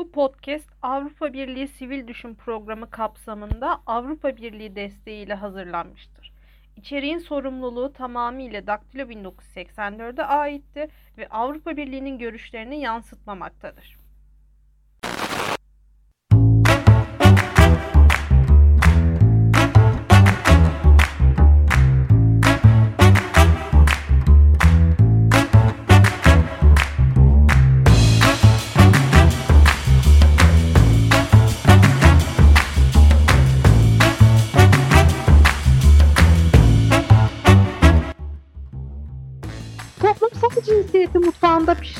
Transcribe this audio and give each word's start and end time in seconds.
Bu 0.00 0.12
podcast 0.12 0.68
Avrupa 0.82 1.32
Birliği 1.32 1.68
Sivil 1.68 2.08
Düşün 2.08 2.34
Programı 2.34 2.90
kapsamında 2.90 3.82
Avrupa 3.86 4.36
Birliği 4.36 4.76
desteğiyle 4.76 5.34
hazırlanmıştır. 5.34 6.32
İçeriğin 6.76 7.18
sorumluluğu 7.18 7.92
tamamıyla 7.92 8.66
Daktilo 8.66 9.02
1984'e 9.02 10.24
aitti 10.24 10.88
ve 11.18 11.28
Avrupa 11.28 11.76
Birliği'nin 11.76 12.18
görüşlerini 12.18 12.80
yansıtmamaktadır. 12.80 13.99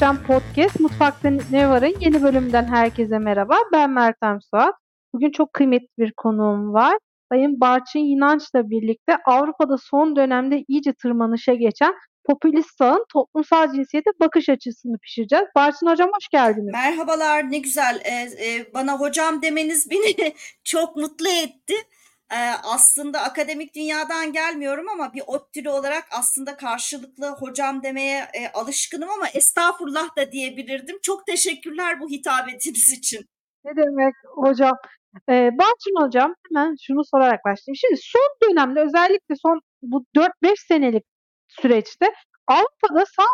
Pişiren 0.00 0.22
podcast 0.22 0.80
Mutfakta 0.80 1.30
Ne 1.50 1.68
Var'ın 1.68 2.00
yeni 2.00 2.22
bölümünden 2.22 2.64
herkese 2.64 3.18
merhaba. 3.18 3.56
Ben 3.72 3.90
Meltem 3.90 4.38
Suat. 4.50 4.74
Bugün 5.14 5.30
çok 5.30 5.52
kıymetli 5.52 5.88
bir 5.98 6.12
konuğum 6.16 6.72
var. 6.72 6.96
Sayın 7.32 7.60
Barçın 7.60 7.98
İnanç'la 7.98 8.70
birlikte 8.70 9.16
Avrupa'da 9.26 9.76
son 9.78 10.16
dönemde 10.16 10.64
iyice 10.68 10.92
tırmanışa 10.92 11.54
geçen 11.54 11.94
popülist 12.24 12.78
sağın 12.78 13.04
toplumsal 13.12 13.72
cinsiyete 13.72 14.10
bakış 14.20 14.48
açısını 14.48 14.98
pişireceğiz. 14.98 15.44
Barçın 15.56 15.86
Hocam 15.86 16.10
hoş 16.14 16.28
geldiniz. 16.28 16.72
Merhabalar 16.72 17.50
ne 17.50 17.58
güzel 17.58 18.00
ee, 18.04 18.46
e, 18.46 18.74
bana 18.74 19.00
hocam 19.00 19.42
demeniz 19.42 19.90
beni 19.90 20.32
çok 20.64 20.96
mutlu 20.96 21.28
etti. 21.28 21.74
Ee, 22.32 22.36
aslında 22.62 23.20
akademik 23.20 23.74
dünyadan 23.74 24.32
gelmiyorum 24.32 24.86
ama 24.88 25.12
bir 25.14 25.22
ODTÜ'lü 25.26 25.68
olarak 25.68 26.04
aslında 26.10 26.56
karşılıklı 26.56 27.26
hocam 27.26 27.82
demeye 27.82 28.18
e, 28.18 28.48
alışkınım 28.54 29.10
ama 29.10 29.28
estağfurullah 29.28 30.16
da 30.16 30.32
diyebilirdim. 30.32 30.98
Çok 31.02 31.26
teşekkürler 31.26 32.00
bu 32.00 32.08
hitabetiniz 32.08 32.92
için. 32.92 33.26
Ne 33.64 33.76
demek 33.76 34.14
hocam? 34.34 34.76
Ee, 35.28 35.50
Barçın 35.58 36.06
Hocam 36.06 36.34
hemen 36.48 36.76
şunu 36.86 37.04
sorarak 37.04 37.44
başlayayım. 37.44 37.76
Şimdi 37.76 37.96
son 37.96 38.50
dönemde 38.50 38.80
özellikle 38.80 39.34
son 39.42 39.60
bu 39.82 40.04
4-5 40.16 40.30
senelik 40.68 41.04
süreçte 41.48 42.06
Avrupa'da 42.46 43.04
sağ 43.06 43.24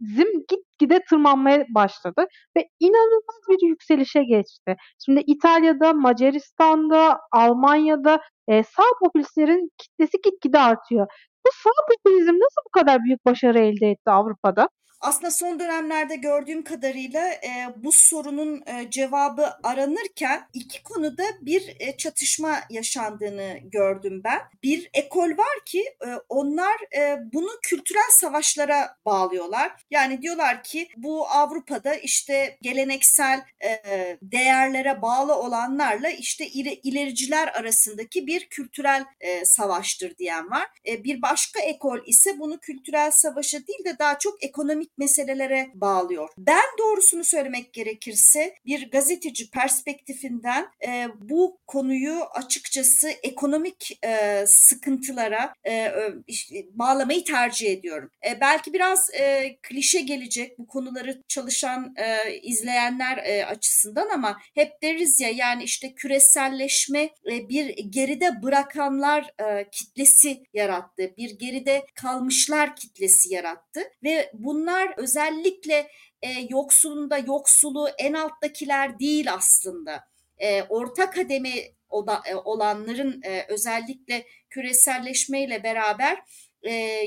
popülizm 0.00 0.44
gitgide 0.48 1.00
tırmanmaya 1.08 1.64
başladı 1.70 2.26
ve 2.56 2.68
inanılmaz 2.80 3.40
bir 3.50 3.68
yükselişe 3.68 4.22
geçti. 4.24 4.76
Şimdi 5.04 5.20
İtalya'da, 5.26 5.92
Macaristan'da, 5.92 7.20
Almanya'da 7.32 8.20
e, 8.48 8.62
sağ 8.62 8.82
popülistlerin 9.04 9.70
kitlesi 9.78 10.18
gitgide 10.24 10.58
artıyor. 10.58 11.06
Bu 11.46 11.50
sağ 11.52 11.70
popülizm 11.88 12.32
nasıl 12.34 12.62
bu 12.66 12.70
kadar 12.80 13.04
büyük 13.04 13.24
başarı 13.26 13.58
elde 13.58 13.90
etti 13.90 14.10
Avrupa'da? 14.10 14.68
Aslında 15.04 15.30
son 15.30 15.60
dönemlerde 15.60 16.16
gördüğüm 16.16 16.64
kadarıyla 16.64 17.28
e, 17.28 17.74
bu 17.76 17.92
sorunun 17.92 18.62
e, 18.66 18.90
cevabı 18.90 19.50
aranırken 19.62 20.48
iki 20.52 20.82
konuda 20.82 21.22
bir 21.40 21.76
e, 21.80 21.96
çatışma 21.96 22.60
yaşandığını 22.70 23.58
gördüm 23.64 24.20
ben. 24.24 24.40
Bir 24.62 24.90
ekol 24.94 25.30
var 25.30 25.64
ki 25.66 25.80
e, 25.80 26.08
onlar 26.28 26.96
e, 26.96 27.18
bunu 27.32 27.48
kültürel 27.62 28.10
savaşlara 28.10 28.96
bağlıyorlar. 29.06 29.72
Yani 29.90 30.22
diyorlar 30.22 30.62
ki 30.62 30.88
bu 30.96 31.28
Avrupa'da 31.28 31.94
işte 31.94 32.58
geleneksel 32.62 33.40
e, 33.64 33.82
değerlere 34.22 35.02
bağlı 35.02 35.34
olanlarla 35.34 36.08
işte 36.10 36.46
ilericiler 36.82 37.48
arasındaki 37.48 38.26
bir 38.26 38.48
kültürel 38.48 39.04
e, 39.20 39.44
savaştır 39.44 40.16
diyen 40.18 40.50
var. 40.50 40.66
E, 40.88 41.04
bir 41.04 41.22
başka 41.22 41.60
ekol 41.60 41.98
ise 42.06 42.38
bunu 42.38 42.58
kültürel 42.60 43.10
savaşa 43.10 43.58
değil 43.66 43.84
de 43.84 43.98
daha 43.98 44.18
çok 44.18 44.44
ekonomik 44.44 44.93
meselelere 44.98 45.70
bağlıyor. 45.74 46.28
Ben 46.38 46.64
doğrusunu 46.78 47.24
söylemek 47.24 47.72
gerekirse 47.72 48.54
bir 48.66 48.90
gazeteci 48.90 49.50
perspektifinden 49.50 50.66
e, 50.86 51.06
bu 51.20 51.58
konuyu 51.66 52.20
açıkçası 52.34 53.08
ekonomik 53.22 53.98
e, 54.04 54.44
sıkıntılara 54.46 55.54
e, 55.66 55.92
işte, 56.26 56.54
bağlamayı 56.72 57.24
tercih 57.24 57.72
ediyorum. 57.72 58.10
E, 58.30 58.40
belki 58.40 58.72
biraz 58.72 59.10
e, 59.14 59.56
klişe 59.62 60.00
gelecek 60.00 60.58
bu 60.58 60.66
konuları 60.66 61.22
çalışan 61.28 61.94
e, 61.96 62.34
izleyenler 62.42 63.16
e, 63.16 63.46
açısından 63.46 64.08
ama 64.08 64.38
hep 64.54 64.82
deriz 64.82 65.20
ya 65.20 65.30
yani 65.30 65.62
işte 65.64 65.94
küreselleşme 65.94 67.02
e, 67.02 67.48
bir 67.48 67.76
geride 67.76 68.42
bırakanlar 68.42 69.34
e, 69.38 69.70
kitlesi 69.70 70.42
yarattı. 70.54 71.14
Bir 71.18 71.38
geride 71.38 71.86
kalmışlar 71.94 72.76
kitlesi 72.76 73.34
yarattı 73.34 73.80
ve 74.04 74.30
bunlar 74.34 74.73
bunlar 74.74 74.94
özellikle 74.96 75.88
e, 76.22 76.30
yoksulunda 76.50 77.18
yoksulu 77.18 77.88
en 77.98 78.12
alttakiler 78.12 78.98
değil 78.98 79.32
aslında. 79.32 80.04
E, 80.38 80.62
orta 80.62 81.10
kademe 81.10 81.48
e, 81.48 82.34
olanların 82.34 83.22
e, 83.22 83.46
özellikle 83.48 84.26
küreselleşmeyle 84.50 85.62
beraber 85.62 86.22
e, 86.66 87.02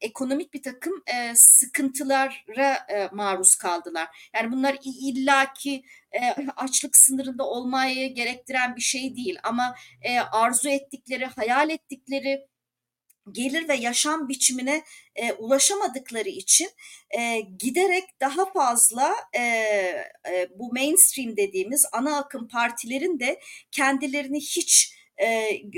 ekonomik 0.00 0.54
bir 0.54 0.62
takım 0.62 1.02
e, 1.06 1.32
sıkıntılara 1.34 2.74
e, 2.88 3.08
maruz 3.12 3.56
kaldılar. 3.56 4.30
Yani 4.34 4.52
bunlar 4.52 4.76
illaki 4.84 5.84
e, 6.12 6.20
açlık 6.56 6.96
sınırında 6.96 7.44
olmayı 7.44 8.14
gerektiren 8.14 8.76
bir 8.76 8.80
şey 8.80 9.16
değil 9.16 9.38
ama 9.42 9.74
e, 10.02 10.20
arzu 10.20 10.68
ettikleri, 10.68 11.26
hayal 11.26 11.70
ettikleri 11.70 12.46
gelir 13.32 13.68
ve 13.68 13.74
yaşam 13.74 14.28
biçimine 14.28 14.84
e, 15.16 15.32
ulaşamadıkları 15.32 16.28
için 16.28 16.68
e, 17.18 17.40
giderek 17.40 18.04
daha 18.20 18.52
fazla 18.52 19.14
e, 19.32 19.40
e, 19.40 20.48
bu 20.54 20.72
mainstream 20.72 21.36
dediğimiz 21.36 21.86
ana 21.92 22.18
akım 22.18 22.48
partilerin 22.48 23.20
de 23.20 23.40
kendilerini 23.70 24.40
hiç 24.40 24.94
e, 25.16 25.26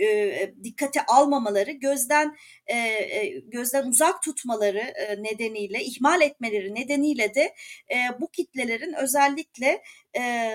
e, 0.03 0.55
dikkate 0.65 1.07
almamaları, 1.07 1.71
gözden 1.71 2.37
e, 2.67 3.29
gözden 3.29 3.87
uzak 3.87 4.23
tutmaları 4.23 4.79
e, 4.79 5.23
nedeniyle, 5.23 5.83
ihmal 5.85 6.23
etmeleri 6.23 6.75
nedeniyle 6.75 7.35
de 7.35 7.55
e, 7.91 8.21
bu 8.21 8.31
kitlelerin 8.31 8.93
özellikle 8.93 9.83
e, 10.19 10.55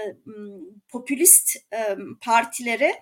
popülist 0.89 1.55
e, 1.73 1.97
partilere 2.21 2.93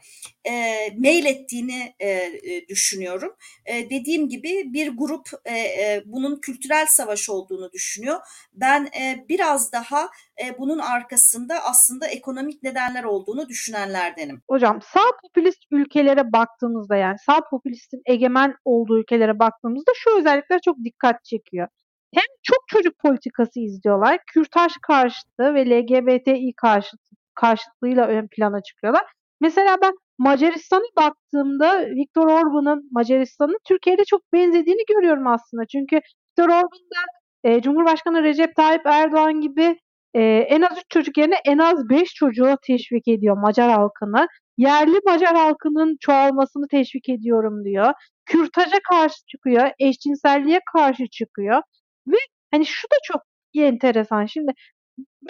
e, 0.49 0.75
meylettiğini 0.97 1.93
e, 2.01 2.31
düşünüyorum. 2.69 3.35
E, 3.65 3.89
dediğim 3.89 4.29
gibi 4.29 4.73
bir 4.73 4.97
grup 4.97 5.29
e, 5.45 5.57
e, 5.57 6.03
bunun 6.05 6.41
kültürel 6.41 6.85
savaş 6.89 7.29
olduğunu 7.29 7.71
düşünüyor. 7.71 8.19
Ben 8.53 8.89
e, 9.01 9.25
biraz 9.29 9.71
daha 9.71 10.09
e, 10.43 10.59
bunun 10.59 10.79
arkasında 10.79 11.63
aslında 11.63 12.07
ekonomik 12.07 12.63
nedenler 12.63 13.03
olduğunu 13.03 13.49
düşünenlerdenim. 13.49 14.41
Hocam 14.49 14.79
sağ 14.93 15.05
popülist 15.21 15.59
ülkelere 15.71 16.31
baktığımızda 16.31 16.95
yani 16.95 17.17
sağ 17.25 17.39
popülistin 17.49 18.01
egemen 18.05 18.55
olduğu 18.65 18.99
ülkelere 18.99 19.39
baktığımızda 19.39 19.91
şu 19.95 20.17
özellikler 20.19 20.59
çok 20.65 20.77
dikkat 20.83 21.25
çekiyor. 21.25 21.67
Hem 22.13 22.23
çok 22.43 22.67
çocuk 22.67 22.99
politikası 22.99 23.59
izliyorlar, 23.59 24.19
kürtaj 24.27 24.73
karşıtı 24.81 25.53
ve 25.53 25.69
LGBTİ 25.69 26.53
karşıtı, 26.57 27.15
karşıtlığıyla 27.35 28.07
ön 28.07 28.27
plana 28.27 28.61
çıkıyorlar. 28.61 29.05
Mesela 29.41 29.77
ben 29.81 29.93
Macaristan'a 30.17 31.05
baktığımda 31.05 31.85
Viktor 31.89 32.27
Orban'ın 32.27 32.89
Macaristan'ın 32.91 33.57
Türkiye'de 33.67 34.05
çok 34.05 34.33
benzediğini 34.33 34.81
görüyorum 34.89 35.27
aslında. 35.27 35.65
Çünkü 35.65 35.95
Viktor 35.95 36.49
Orban'da 36.49 37.01
e, 37.43 37.61
Cumhurbaşkanı 37.61 38.23
Recep 38.23 38.55
Tayyip 38.55 38.85
Erdoğan 38.85 39.41
gibi 39.41 39.79
e, 40.13 40.21
en 40.23 40.61
az 40.61 40.77
3 40.77 40.83
çocuk 40.89 41.17
yerine 41.17 41.35
en 41.45 41.57
az 41.57 41.89
5 41.89 42.13
çocuğu 42.13 42.55
teşvik 42.61 43.07
ediyor 43.07 43.37
Macar 43.37 43.71
halkını. 43.71 44.27
Yerli 44.57 44.99
Macar 45.05 45.35
halkının 45.35 45.97
çoğalmasını 45.99 46.67
teşvik 46.67 47.09
ediyorum 47.09 47.63
diyor. 47.65 47.93
Kürtaja 48.25 48.77
karşı 48.89 49.25
çıkıyor, 49.27 49.69
eşcinselliğe 49.79 50.59
karşı 50.73 51.07
çıkıyor. 51.07 51.61
Ve 52.07 52.17
hani 52.51 52.65
şu 52.65 52.87
da 52.87 52.95
çok 53.03 53.21
enteresan. 53.55 54.25
Şimdi 54.25 54.51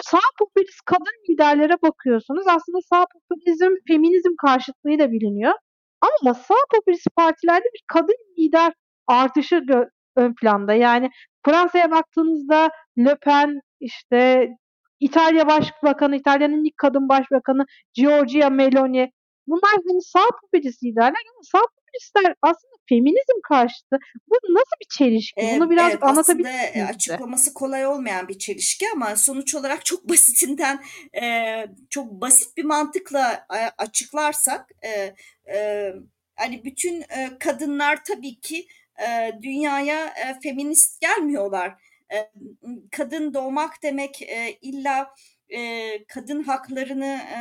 sağ 0.00 0.18
popülist 0.38 0.80
kadın 0.86 1.30
liderlere 1.30 1.82
bakıyorsunuz. 1.82 2.44
Aslında 2.46 2.78
sağ 2.92 3.04
popülizm, 3.28 3.70
feminizm 3.88 4.34
karşıtlığı 4.42 4.98
da 4.98 5.12
biliniyor. 5.12 5.54
Ama 6.00 6.34
sağ 6.34 6.54
popülist 6.74 7.08
partilerde 7.16 7.64
bir 7.74 7.82
kadın 7.86 8.16
lider 8.38 8.72
artışı 9.06 9.62
ön 10.16 10.34
planda. 10.34 10.74
Yani 10.74 11.10
Fransa'ya 11.44 11.90
baktığınızda 11.90 12.70
Le 12.98 13.16
Pen, 13.22 13.60
işte 13.80 14.48
İtalya 15.00 15.46
Başbakanı, 15.46 16.16
İtalya'nın 16.16 16.64
ilk 16.64 16.76
kadın 16.78 17.08
başbakanı 17.08 17.64
Giorgia 17.94 18.50
Meloni. 18.50 19.10
Bunlar 19.46 19.72
hani 19.88 20.02
sağ 20.02 20.26
popülist 20.40 20.84
liderler 20.84 21.22
ama 21.34 21.42
sağ 21.42 21.60
popülistler 21.60 22.34
aslında 22.42 22.74
feminizm 22.90 23.40
karşıtı. 23.48 23.98
Bu 24.28 24.34
nasıl 24.48 24.76
bir 24.80 24.86
çelişki? 24.98 25.40
Ee, 25.40 25.56
Bunu 25.56 25.70
birazcık 25.70 26.02
evet, 26.02 26.10
anlatabilir 26.10 26.48
e, 26.48 26.66
misiniz 26.66 26.86
açıklaması 26.90 27.54
kolay 27.54 27.86
olmayan 27.86 28.28
bir 28.28 28.38
çelişki 28.38 28.86
ama 28.94 29.16
sonuç 29.16 29.54
olarak 29.54 29.84
çok 29.84 30.04
basitinden 30.08 30.82
e, 31.22 31.66
çok 31.90 32.10
basit 32.10 32.56
bir 32.56 32.64
mantıkla 32.64 33.46
e, 33.54 33.58
açıklarsak 33.78 34.70
e, 34.82 35.14
e, 35.54 35.92
hani 36.36 36.64
bütün 36.64 37.00
e, 37.00 37.30
kadınlar 37.40 38.04
tabii 38.04 38.40
ki 38.40 38.66
e, 39.06 39.32
dünyaya 39.42 40.06
e, 40.06 40.40
feminist 40.42 41.00
gelmiyorlar. 41.00 41.74
E, 42.12 42.30
kadın 42.90 43.34
doğmak 43.34 43.82
demek 43.82 44.22
e, 44.22 44.58
illa 44.62 45.14
e, 45.48 45.90
kadın 46.04 46.42
haklarını 46.42 47.20
e, 47.36 47.38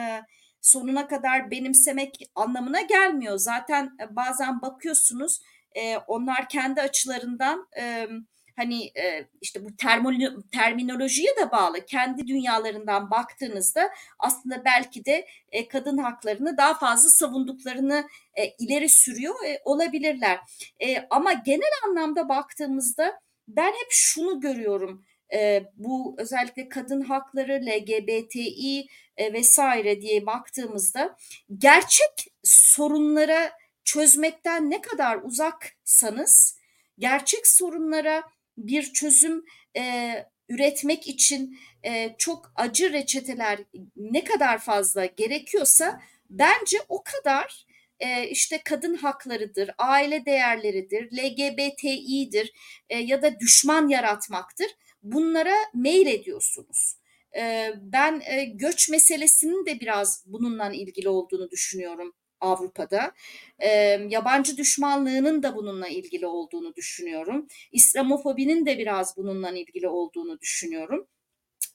sonuna 0.62 1.08
kadar 1.08 1.52
benimsemek 1.52 2.30
anlamına 2.36 2.82
gelmiyor. 2.82 3.38
Zaten 3.38 3.92
e, 4.02 4.16
bazen 4.16 4.62
bakıyorsunuz 4.62 5.40
e, 5.76 5.98
onlar 5.98 6.50
kendi 6.50 6.82
açılarından 6.82 7.68
e, 7.80 8.08
hani 8.56 8.86
e, 8.86 9.28
işte 9.42 9.66
bu 9.66 9.70
termolo- 9.70 10.50
terminolojiye 10.52 11.36
de 11.38 11.52
bağlı 11.52 11.86
kendi 11.86 12.28
dünyalarından 12.28 13.12
baktığınızda 13.12 13.90
aslında 14.20 14.66
belki 14.66 15.06
de 15.06 15.28
e, 15.52 15.68
kadın 15.68 15.98
haklarını 15.98 16.58
daha 16.58 16.74
fazla 16.74 17.10
savunduklarını 17.10 18.08
e, 18.36 18.48
ileri 18.60 18.90
sürüyor 18.90 19.36
e, 19.46 19.62
olabilirler. 19.66 20.40
E, 20.80 21.08
ama 21.10 21.34
genel 21.34 21.72
anlamda 21.88 22.30
baktığımızda 22.30 23.20
ben 23.48 23.68
hep 23.68 23.88
şunu 23.90 24.42
görüyorum. 24.42 25.06
E, 25.34 25.64
bu 25.78 26.16
özellikle 26.18 26.70
kadın 26.70 27.02
hakları, 27.02 27.62
LGBTİ 27.66 28.88
e, 29.18 29.34
vesaire 29.34 30.02
diye 30.02 30.26
baktığımızda 30.26 31.18
gerçek 31.58 32.34
sorunlara 32.44 33.52
çözmekten 33.84 34.70
ne 34.70 34.82
kadar 34.82 35.18
uzaksanız 35.24 36.60
gerçek 37.00 37.48
sorunlara 37.48 38.24
bir 38.58 38.94
çözüm 38.94 39.46
e, 39.78 40.14
üretmek 40.50 41.08
için 41.08 41.60
e, 41.84 42.16
çok 42.18 42.52
acı 42.56 42.94
reçeteler 42.94 43.60
ne 43.96 44.24
kadar 44.24 44.58
fazla 44.58 45.06
gerekiyorsa 45.06 46.02
bence 46.30 46.78
o 46.90 47.04
kadar 47.04 47.66
e, 48.00 48.28
işte 48.28 48.62
kadın 48.66 48.96
haklarıdır, 48.96 49.72
aile 49.78 50.26
değerleridir, 50.26 51.18
LGBTİ'dir 51.18 52.54
e, 52.90 52.98
ya 52.98 53.22
da 53.22 53.40
düşman 53.40 53.88
yaratmaktır. 53.88 54.68
Bunlara 55.04 55.56
mail 55.74 56.08
ediyorsunuz. 56.08 56.96
E, 57.38 57.74
ben 57.82 58.22
e, 58.26 58.46
göç 58.46 58.90
meselesinin 58.90 59.66
de 59.66 59.80
biraz 59.80 60.24
bununla 60.26 60.74
ilgili 60.74 61.10
olduğunu 61.10 61.52
düşünüyorum 61.52 62.14
Avrupa'da. 62.42 63.12
E, 63.60 63.70
yabancı 64.10 64.58
düşmanlığının 64.58 65.44
da 65.44 65.56
bununla 65.56 65.88
ilgili 65.88 66.28
olduğunu 66.28 66.76
düşünüyorum. 66.76 67.48
İslamofobinin 67.72 68.66
de 68.66 68.78
biraz 68.78 69.18
bununla 69.18 69.52
ilgili 69.52 69.88
olduğunu 69.88 70.40
düşünüyorum. 70.40 71.08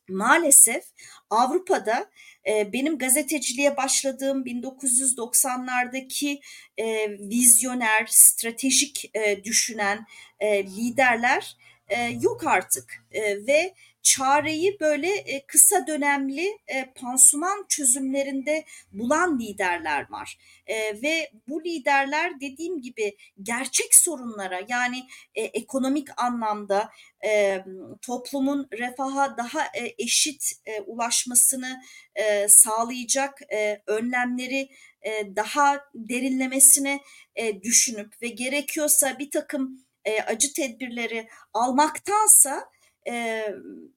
Maalesef 0.08 0.84
Avrupa'da 1.30 2.10
e, 2.48 2.72
benim 2.72 2.98
gazeteciliğe 2.98 3.76
başladığım 3.76 4.44
1990'lardaki 4.44 6.40
e, 6.78 7.10
vizyoner, 7.10 8.06
stratejik 8.08 9.12
düşünen 9.44 10.06
liderler 10.42 11.56
e, 11.88 12.02
yok 12.20 12.46
artık 12.46 13.04
e, 13.10 13.46
ve 13.46 13.74
çareyi 14.04 14.76
böyle 14.80 15.08
e, 15.14 15.46
kısa 15.46 15.86
dönemli 15.86 16.58
e, 16.68 16.92
pansuman 16.94 17.66
çözümlerinde 17.68 18.64
bulan 18.92 19.38
liderler 19.38 20.10
var. 20.10 20.38
E, 20.66 21.02
ve 21.02 21.30
bu 21.48 21.64
liderler 21.64 22.40
dediğim 22.40 22.80
gibi 22.80 23.16
gerçek 23.42 23.94
sorunlara 23.94 24.60
yani 24.68 25.06
e, 25.34 25.42
ekonomik 25.42 26.08
anlamda 26.16 26.90
e, 27.24 27.64
toplumun 28.02 28.68
refaha 28.72 29.36
daha 29.36 29.64
e, 29.64 29.94
eşit 29.98 30.52
e, 30.66 30.80
ulaşmasını 30.80 31.80
e, 32.14 32.48
sağlayacak 32.48 33.42
e, 33.52 33.82
önlemleri 33.86 34.68
e, 35.02 35.36
daha 35.36 35.80
derinlemesine 35.94 37.00
e, 37.36 37.62
düşünüp 37.62 38.22
ve 38.22 38.28
gerekiyorsa 38.28 39.18
bir 39.18 39.30
takım 39.30 39.83
e, 40.04 40.22
acı 40.22 40.52
tedbirleri 40.52 41.28
almaktansa 41.52 42.70
e, 43.08 43.44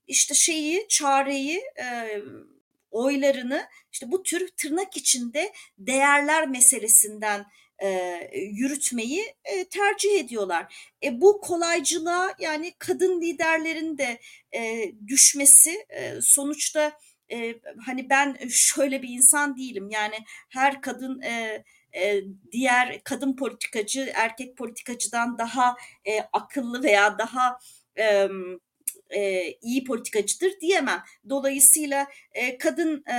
işte 0.07 0.33
şeyi 0.33 0.88
çareyi 0.88 1.57
e, 1.57 2.21
oylarını 2.92 3.68
işte 3.92 4.12
bu 4.12 4.24
tür 4.24 4.48
tırnak 4.48 4.98
içinde 4.98 5.54
değerler 5.77 6.48
meselesinden 6.48 7.45
yürütmeyi 8.33 9.36
tercih 9.69 10.19
ediyorlar. 10.19 10.94
E, 11.04 11.21
bu 11.21 11.42
kolaycılığa 11.42 12.33
yani 12.39 12.74
kadın 12.80 13.21
liderlerin 13.21 13.98
de 13.98 14.19
düşmesi 15.07 15.86
sonuçta 16.21 17.00
hani 17.86 18.09
ben 18.09 18.38
şöyle 18.50 19.01
bir 19.01 19.09
insan 19.09 19.57
değilim 19.57 19.89
yani 19.89 20.15
her 20.50 20.81
kadın 20.81 21.21
e, 21.98 22.24
diğer 22.52 23.04
kadın 23.04 23.36
politikacı 23.36 24.12
erkek 24.16 24.58
politikacıdan 24.58 25.38
daha 25.38 25.76
e, 26.06 26.20
akıllı 26.34 26.84
veya 26.84 27.18
daha 27.18 27.60
e, 28.00 28.28
e, 29.10 29.52
iyi 29.62 29.84
politikacıdır 29.84 30.60
diyemem. 30.62 31.04
Dolayısıyla 31.30 32.08
e, 32.34 32.58
kadın 32.58 33.04
e, 33.08 33.16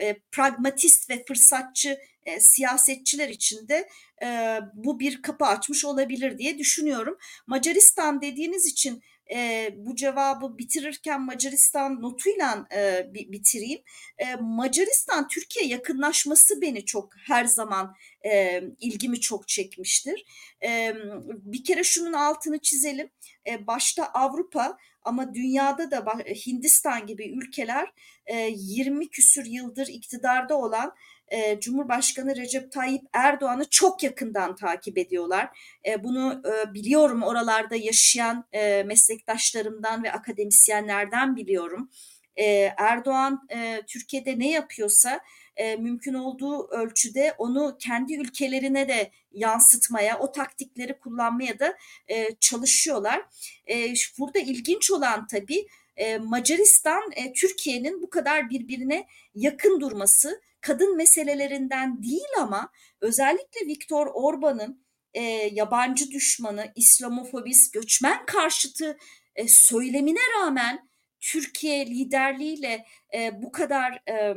e, 0.00 0.20
pragmatist 0.32 1.10
ve 1.10 1.24
fırsatçı 1.24 1.98
e, 2.26 2.40
siyasetçiler 2.40 3.28
için 3.28 3.68
de 3.68 3.88
e, 4.22 4.58
bu 4.74 5.00
bir 5.00 5.22
kapı 5.22 5.44
açmış 5.44 5.84
olabilir 5.84 6.38
diye 6.38 6.58
düşünüyorum. 6.58 7.18
Macaristan 7.46 8.22
dediğiniz 8.22 8.66
için 8.66 9.02
e, 9.32 9.70
bu 9.76 9.96
cevabı 9.96 10.58
bitirirken 10.58 11.20
Macaristan 11.20 12.02
notuyla 12.02 12.66
e, 12.74 13.10
bitireyim. 13.14 13.80
E, 14.18 14.36
Macaristan 14.36 15.28
Türkiye 15.28 15.66
yakınlaşması 15.66 16.60
beni 16.60 16.84
çok 16.84 17.12
her 17.26 17.44
zaman 17.44 17.96
e, 18.26 18.62
ilgimi 18.80 19.20
çok 19.20 19.48
çekmiştir. 19.48 20.24
E, 20.64 20.94
bir 21.28 21.64
kere 21.64 21.84
şunun 21.84 22.12
altını 22.12 22.58
çizelim. 22.58 23.10
E, 23.46 23.66
başta 23.66 24.06
Avrupa 24.06 24.78
ama 25.02 25.34
dünyada 25.34 25.90
da 25.90 26.04
Hindistan 26.46 27.06
gibi 27.06 27.28
ülkeler 27.28 27.92
20 28.50 29.08
küsür 29.08 29.44
yıldır 29.44 29.86
iktidarda 29.86 30.58
olan 30.58 30.94
Cumhurbaşkanı 31.60 32.36
Recep 32.36 32.72
Tayyip 32.72 33.02
Erdoğan'ı 33.12 33.64
çok 33.70 34.02
yakından 34.02 34.56
takip 34.56 34.98
ediyorlar. 34.98 35.48
Bunu 36.04 36.42
biliyorum 36.74 37.22
oralarda 37.22 37.76
yaşayan 37.76 38.44
meslektaşlarımdan 38.86 40.04
ve 40.04 40.12
akademisyenlerden 40.12 41.36
biliyorum. 41.36 41.90
Erdoğan 42.76 43.48
Türkiye'de 43.86 44.38
ne 44.38 44.50
yapıyorsa 44.50 45.20
e, 45.60 45.76
mümkün 45.76 46.14
olduğu 46.14 46.68
ölçüde 46.68 47.34
onu 47.38 47.76
kendi 47.78 48.14
ülkelerine 48.14 48.88
de 48.88 49.10
yansıtmaya, 49.32 50.18
o 50.18 50.32
taktikleri 50.32 50.98
kullanmaya 50.98 51.58
da 51.58 51.76
e, 52.08 52.34
çalışıyorlar. 52.40 53.22
E, 53.70 53.94
burada 54.18 54.38
ilginç 54.38 54.90
olan 54.90 55.26
tabii 55.26 55.66
e, 55.96 56.18
Macaristan, 56.18 57.02
e, 57.12 57.32
Türkiye'nin 57.32 58.02
bu 58.02 58.10
kadar 58.10 58.50
birbirine 58.50 59.06
yakın 59.34 59.80
durması 59.80 60.40
kadın 60.60 60.96
meselelerinden 60.96 62.02
değil 62.02 62.28
ama 62.40 62.70
özellikle 63.00 63.66
Viktor 63.66 64.06
Orban'ın 64.06 64.84
e, 65.14 65.22
yabancı 65.52 66.10
düşmanı, 66.10 66.72
İslamofobist, 66.76 67.72
göçmen 67.72 68.26
karşıtı 68.26 68.98
e, 69.36 69.48
söylemine 69.48 70.20
rağmen 70.38 70.88
Türkiye 71.20 71.86
liderliğiyle 71.86 72.86
e, 73.14 73.42
bu 73.42 73.52
kadar 73.52 74.02
e, 74.08 74.34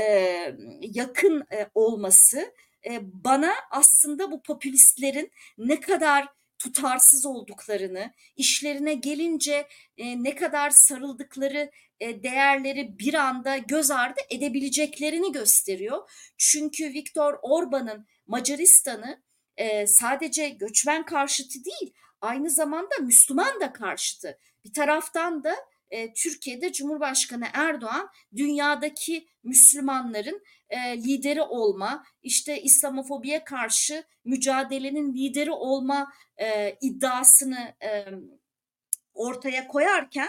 e, 0.00 0.56
yakın 0.80 1.44
e, 1.52 1.70
olması 1.74 2.52
e, 2.90 3.00
bana 3.02 3.52
aslında 3.70 4.30
bu 4.30 4.42
popülistlerin 4.42 5.30
ne 5.58 5.80
kadar 5.80 6.28
tutarsız 6.58 7.26
olduklarını, 7.26 8.12
işlerine 8.36 8.94
gelince 8.94 9.68
e, 9.96 10.22
ne 10.22 10.34
kadar 10.34 10.70
sarıldıkları 10.70 11.70
e, 12.00 12.22
değerleri 12.22 12.98
bir 12.98 13.14
anda 13.14 13.56
göz 13.56 13.90
ardı 13.90 14.20
edebileceklerini 14.30 15.32
gösteriyor. 15.32 16.10
Çünkü 16.38 16.84
Viktor 16.84 17.38
Orban'ın 17.42 18.06
Macaristan'ı 18.26 19.22
e, 19.56 19.86
sadece 19.86 20.48
göçmen 20.48 21.04
karşıtı 21.04 21.64
değil, 21.64 21.94
aynı 22.20 22.50
zamanda 22.50 22.94
Müslüman 23.02 23.60
da 23.60 23.72
karşıtı. 23.72 24.38
Bir 24.64 24.72
taraftan 24.72 25.44
da 25.44 25.56
e, 25.90 26.12
Türkiye'de 26.12 26.72
Cumhurbaşkanı 26.72 27.46
Erdoğan 27.52 28.08
dünyadaki 28.36 29.26
Müslümanların 29.42 30.42
e, 30.70 30.78
lideri 30.96 31.42
olma, 31.42 32.04
işte 32.22 32.62
İslamofobiye 32.62 33.44
karşı 33.44 34.04
mücadelenin 34.24 35.14
lideri 35.14 35.52
olma 35.52 36.12
e, 36.36 36.76
iddiasını 36.80 37.74
e, 37.82 38.04
ortaya 39.14 39.68
koyarken 39.68 40.28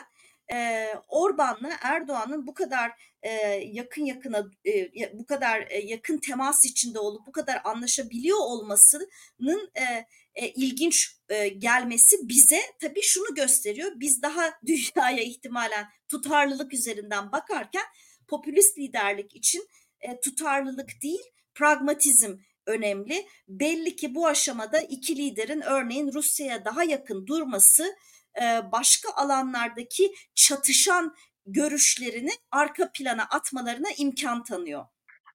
e, 0.53 0.87
Orban'la 1.07 1.69
Erdoğan'ın 1.81 2.47
bu 2.47 2.53
kadar 2.53 2.91
e, 3.21 3.31
yakın 3.71 4.05
yakına 4.05 4.43
e, 4.65 5.19
bu 5.19 5.25
kadar 5.25 5.67
e, 5.69 5.79
yakın 5.79 6.17
temas 6.17 6.65
içinde 6.65 6.99
olup 6.99 7.27
bu 7.27 7.31
kadar 7.31 7.61
anlaşabiliyor 7.63 8.37
olmasının 8.39 9.71
e, 9.75 10.05
e, 10.37 10.49
ilginç 10.49 11.17
e, 11.29 11.47
gelmesi 11.47 12.15
bize 12.21 12.59
tabii 12.81 13.01
şunu 13.01 13.35
gösteriyor. 13.35 13.91
Biz 13.95 14.21
daha 14.21 14.53
dünyaya 14.65 15.23
ihtimalen 15.23 15.85
tutarlılık 16.07 16.73
üzerinden 16.73 17.31
bakarken 17.31 17.83
popülist 18.27 18.77
liderlik 18.77 19.35
için 19.35 19.67
e, 19.99 20.19
tutarlılık 20.19 20.89
değil 21.03 21.23
pragmatizm 21.55 22.35
önemli. 22.65 23.27
Belli 23.47 23.95
ki 23.95 24.15
bu 24.15 24.27
aşamada 24.27 24.79
iki 24.79 25.15
liderin 25.17 25.61
örneğin 25.61 26.13
Rusya'ya 26.13 26.65
daha 26.65 26.83
yakın 26.83 27.27
durması 27.27 27.95
e, 28.41 28.71
başka 28.71 29.13
alanlardaki 29.13 30.13
çatışan 30.35 31.15
görüşlerini 31.45 32.31
arka 32.51 32.91
plana 32.91 33.23
atmalarına 33.23 33.87
imkan 33.97 34.43
tanıyor. 34.43 34.85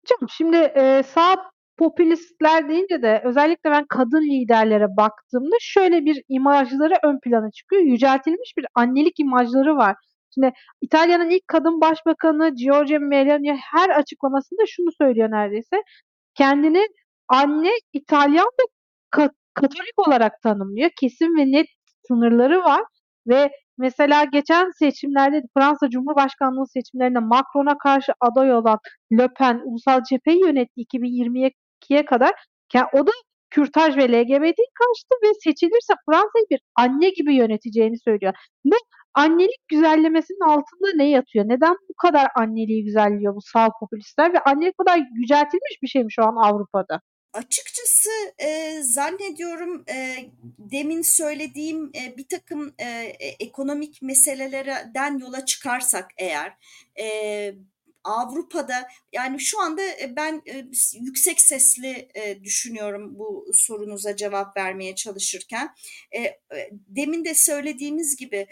Hocam 0.03 0.29
şimdi 0.29 0.57
e, 0.57 1.03
sağ 1.15 1.53
popülistler 1.83 2.69
deyince 2.69 3.03
de 3.03 3.23
özellikle 3.25 3.71
ben 3.71 3.85
kadın 3.89 4.23
liderlere 4.23 4.87
baktığımda 4.97 5.57
şöyle 5.61 6.05
bir 6.05 6.23
imajları 6.29 6.95
ön 7.05 7.19
plana 7.25 7.51
çıkıyor. 7.51 7.83
Yüceltilmiş 7.83 8.57
bir 8.57 8.67
annelik 8.75 9.21
imajları 9.21 9.77
var. 9.77 9.97
Şimdi 10.35 10.53
İtalya'nın 10.81 11.31
ilk 11.31 11.49
kadın 11.49 11.81
başbakanı 11.81 12.55
Giorgia 12.55 12.99
Meloni 12.99 13.57
her 13.73 13.89
açıklamasında 13.91 14.63
şunu 14.69 14.93
söylüyor 14.99 15.31
neredeyse. 15.31 15.77
Kendini 16.35 16.87
anne 17.29 17.71
İtalyan 17.93 18.47
ve 18.61 18.65
Katolik 19.55 20.09
olarak 20.09 20.33
tanımlıyor. 20.43 20.91
Kesin 21.01 21.37
ve 21.39 21.53
net 21.59 21.67
sınırları 22.09 22.59
var 22.61 22.83
ve 23.27 23.51
mesela 23.79 24.25
geçen 24.25 24.71
seçimlerde 24.79 25.43
Fransa 25.59 25.91
Cumhurbaşkanlığı 25.91 26.67
seçimlerinde 26.67 27.19
Macron'a 27.19 27.79
karşı 27.79 28.13
aday 28.21 28.55
olan 28.55 28.79
Le 29.13 29.29
Pen 29.39 29.61
ulusal 29.65 30.01
cepheyi 30.11 30.41
yönetti 30.41 30.85
2022'ye 31.83 32.05
kadar. 32.05 32.33
Yani 32.75 32.87
o 32.93 33.07
da 33.07 33.11
kürtaj 33.51 33.97
ve 33.97 34.09
LGBT 34.13 34.59
karşıtı 34.81 35.15
ve 35.23 35.35
seçilirse 35.45 35.95
Fransa'yı 36.07 36.47
bir 36.51 36.61
anne 36.77 37.11
gibi 37.11 37.35
yöneteceğini 37.35 37.99
söylüyor. 37.99 38.33
Bu 38.65 38.77
annelik 39.15 39.69
güzellemesinin 39.69 40.49
altında 40.49 40.91
ne 40.95 41.11
yatıyor? 41.11 41.45
Neden 41.49 41.77
bu 41.89 41.95
kadar 42.03 42.27
anneliği 42.37 42.85
güzelliyor 42.85 43.35
bu 43.35 43.41
sağ 43.53 43.69
popülistler 43.81 44.35
ve 44.35 44.39
annelik 44.39 44.79
kadar 44.79 45.01
yüceltilmiş 45.15 45.83
bir 45.83 45.89
şey 45.89 46.05
mi 46.05 46.13
şu 46.13 46.23
an 46.23 46.37
Avrupa'da? 46.37 47.01
Açıkçası 47.35 48.11
e, 48.39 48.83
zannediyorum 48.83 49.85
e, 49.89 50.17
demin 50.59 51.03
söylediğim 51.03 51.91
e, 51.95 52.17
bir 52.17 52.29
takım 52.29 52.75
e, 52.79 52.87
ekonomik 53.41 54.03
meselelerden 54.03 55.19
yola 55.19 55.45
çıkarsak 55.45 56.11
eğer 56.19 56.53
e, 57.01 57.07
Avrupa'da 58.05 58.89
yani 59.13 59.41
şu 59.41 59.61
anda 59.61 59.83
ben 60.17 60.43
yüksek 61.01 61.41
sesli 61.41 62.09
düşünüyorum 62.45 63.19
bu 63.19 63.47
sorunuza 63.53 64.17
cevap 64.17 64.57
vermeye 64.57 64.95
çalışırken. 64.95 65.75
Demin 66.71 67.25
de 67.25 67.35
söylediğimiz 67.35 68.17
gibi 68.17 68.47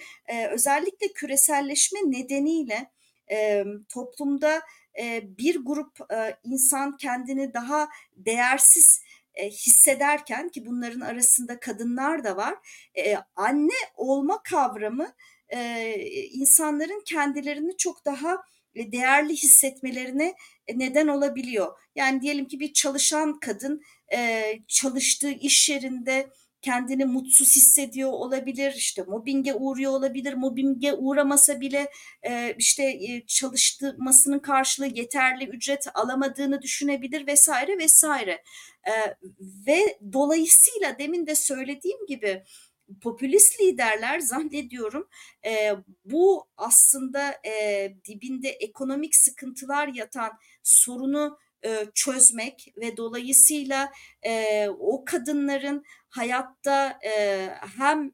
özellikle 0.50 1.08
küreselleşme 1.08 2.00
nedeniyle 2.06 2.90
toplumda 3.88 4.62
bir 5.22 5.56
grup 5.56 5.98
insan 6.44 6.96
kendini 6.96 7.54
daha 7.54 7.88
değersiz 8.16 9.02
hissederken 9.38 10.48
ki 10.48 10.66
bunların 10.66 11.00
arasında 11.00 11.60
kadınlar 11.60 12.24
da 12.24 12.36
var 12.36 12.54
anne 13.36 13.74
olma 13.96 14.42
kavramı 14.42 15.14
insanların 16.32 17.02
kendilerini 17.06 17.76
çok 17.76 18.04
daha 18.04 18.42
değerli 18.74 19.32
hissetmelerine 19.32 20.34
neden 20.74 21.08
olabiliyor. 21.08 21.72
Yani 21.94 22.22
diyelim 22.22 22.48
ki 22.48 22.60
bir 22.60 22.72
çalışan 22.72 23.40
kadın 23.40 23.80
çalıştığı 24.68 25.30
iş 25.30 25.68
yerinde 25.68 26.30
kendini 26.62 27.04
mutsuz 27.04 27.56
hissediyor 27.56 28.10
olabilir, 28.12 28.72
işte 28.76 29.02
mobbinge 29.02 29.54
uğruyor 29.54 29.92
olabilir, 29.92 30.34
mobbinge 30.34 30.92
uğramasa 30.92 31.60
bile 31.60 31.90
e, 32.22 32.54
işte 32.58 32.82
e, 32.84 33.26
çalıştırmasının 33.26 34.38
karşılığı 34.38 34.86
yeterli 34.86 35.44
ücret 35.44 35.86
alamadığını 35.94 36.62
düşünebilir 36.62 37.26
vesaire 37.26 37.78
vesaire. 37.78 38.42
E, 38.86 38.92
ve 39.66 39.98
dolayısıyla 40.12 40.98
demin 40.98 41.26
de 41.26 41.34
söylediğim 41.34 42.06
gibi 42.06 42.42
popülist 43.02 43.60
liderler 43.60 44.20
zannediyorum 44.30 45.08
e, 45.46 45.72
bu 46.04 46.46
aslında 46.56 47.30
e, 47.46 47.94
dibinde 48.08 48.48
ekonomik 48.48 49.16
sıkıntılar 49.16 49.88
yatan 49.88 50.32
sorunu 50.62 51.38
e, 51.64 51.86
çözmek 51.94 52.74
ve 52.76 52.96
dolayısıyla 52.96 53.92
e, 54.22 54.68
o 54.68 55.04
kadınların 55.04 55.84
hayatta 56.08 56.98
e, 57.04 57.46
hem 57.78 58.12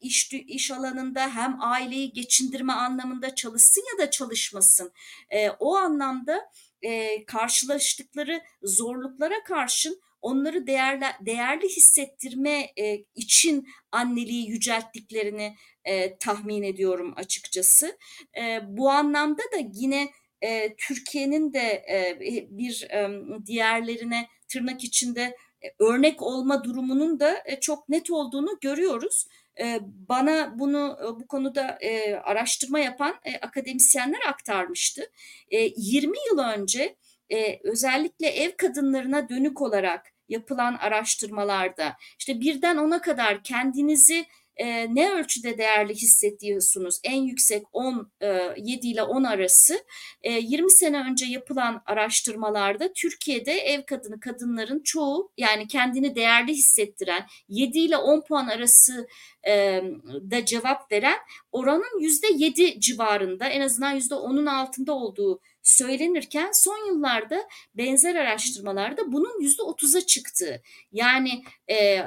iş 0.00 0.32
iş 0.32 0.70
alanında 0.70 1.34
hem 1.34 1.56
aileyi 1.60 2.12
geçindirme 2.12 2.72
anlamında 2.72 3.34
çalışsın 3.34 3.84
ya 3.92 4.06
da 4.06 4.10
çalışmasın. 4.10 4.92
E, 5.30 5.50
o 5.50 5.76
anlamda 5.76 6.50
e, 6.82 7.24
karşılaştıkları 7.24 8.42
zorluklara 8.62 9.44
karşın 9.44 10.00
onları 10.22 10.66
değerli, 10.66 11.04
değerli 11.20 11.68
hissettirme 11.68 12.72
e, 12.78 13.04
için 13.14 13.68
anneliği 13.92 14.50
yücelttiklerini 14.50 15.56
e, 15.84 16.18
tahmin 16.18 16.62
ediyorum 16.62 17.12
açıkçası. 17.16 17.98
E, 18.40 18.60
bu 18.64 18.90
anlamda 18.90 19.42
da 19.42 19.58
yine 19.72 20.08
e, 20.42 20.76
Türkiye'nin 20.76 21.52
de 21.52 21.84
e, 21.90 22.20
bir 22.50 22.88
e, 22.90 23.10
diğerlerine 23.46 24.28
tırnak 24.48 24.84
içinde 24.84 25.36
e, 25.62 25.66
örnek 25.78 26.22
olma 26.22 26.64
durumunun 26.64 27.20
da 27.20 27.42
e, 27.46 27.60
çok 27.60 27.88
net 27.88 28.10
olduğunu 28.10 28.58
görüyoruz. 28.60 29.26
E, 29.60 29.78
bana 29.82 30.58
bunu 30.58 30.98
bu 31.20 31.26
konuda 31.26 31.78
araştırma 32.24 32.78
yapan 32.78 33.14
akademisyenler 33.42 34.20
aktarmıştı. 34.28 35.02
E, 35.50 35.70
20 35.76 36.16
yıl 36.30 36.38
önce 36.38 36.96
e, 37.32 37.60
özellikle 37.64 38.26
ev 38.28 38.50
kadınlarına 38.56 39.28
dönük 39.28 39.62
olarak 39.62 40.06
yapılan 40.28 40.74
araştırmalarda 40.74 41.96
işte 42.18 42.40
birden 42.40 42.76
ona 42.76 43.00
kadar 43.00 43.42
kendinizi 43.42 44.26
e, 44.58 44.94
ne 44.94 45.12
ölçüde 45.12 45.58
değerli 45.58 45.94
hissediyorsunuz? 45.94 47.00
En 47.04 47.22
yüksek 47.22 47.62
10 47.72 48.12
e, 48.20 48.26
7 48.56 48.88
ile 48.88 49.02
10 49.02 49.24
arası. 49.24 49.84
E, 50.22 50.32
20 50.32 50.72
sene 50.72 51.00
önce 51.10 51.26
yapılan 51.26 51.82
araştırmalarda 51.86 52.92
Türkiye'de 52.92 53.52
ev 53.52 53.82
kadını 53.82 54.20
kadınların 54.20 54.82
çoğu 54.84 55.32
yani 55.36 55.68
kendini 55.68 56.14
değerli 56.14 56.52
hissettiren 56.52 57.26
7 57.48 57.78
ile 57.78 57.96
10 57.96 58.20
puan 58.20 58.46
arası 58.48 59.08
e, 59.46 59.82
da 60.30 60.44
cevap 60.44 60.92
veren 60.92 61.18
oranın 61.52 62.00
%7 62.00 62.80
civarında 62.80 63.48
en 63.48 63.60
azından 63.60 63.98
%10'un 63.98 64.46
altında 64.46 64.92
olduğu 64.92 65.40
söylenirken 65.68 66.50
son 66.52 66.88
yıllarda 66.88 67.48
benzer 67.74 68.14
araştırmalarda 68.14 69.12
bunun 69.12 69.40
yüzde 69.40 69.62
otuza 69.62 70.00
çıktı. 70.00 70.62
Yani 70.92 71.44
e, 71.70 72.04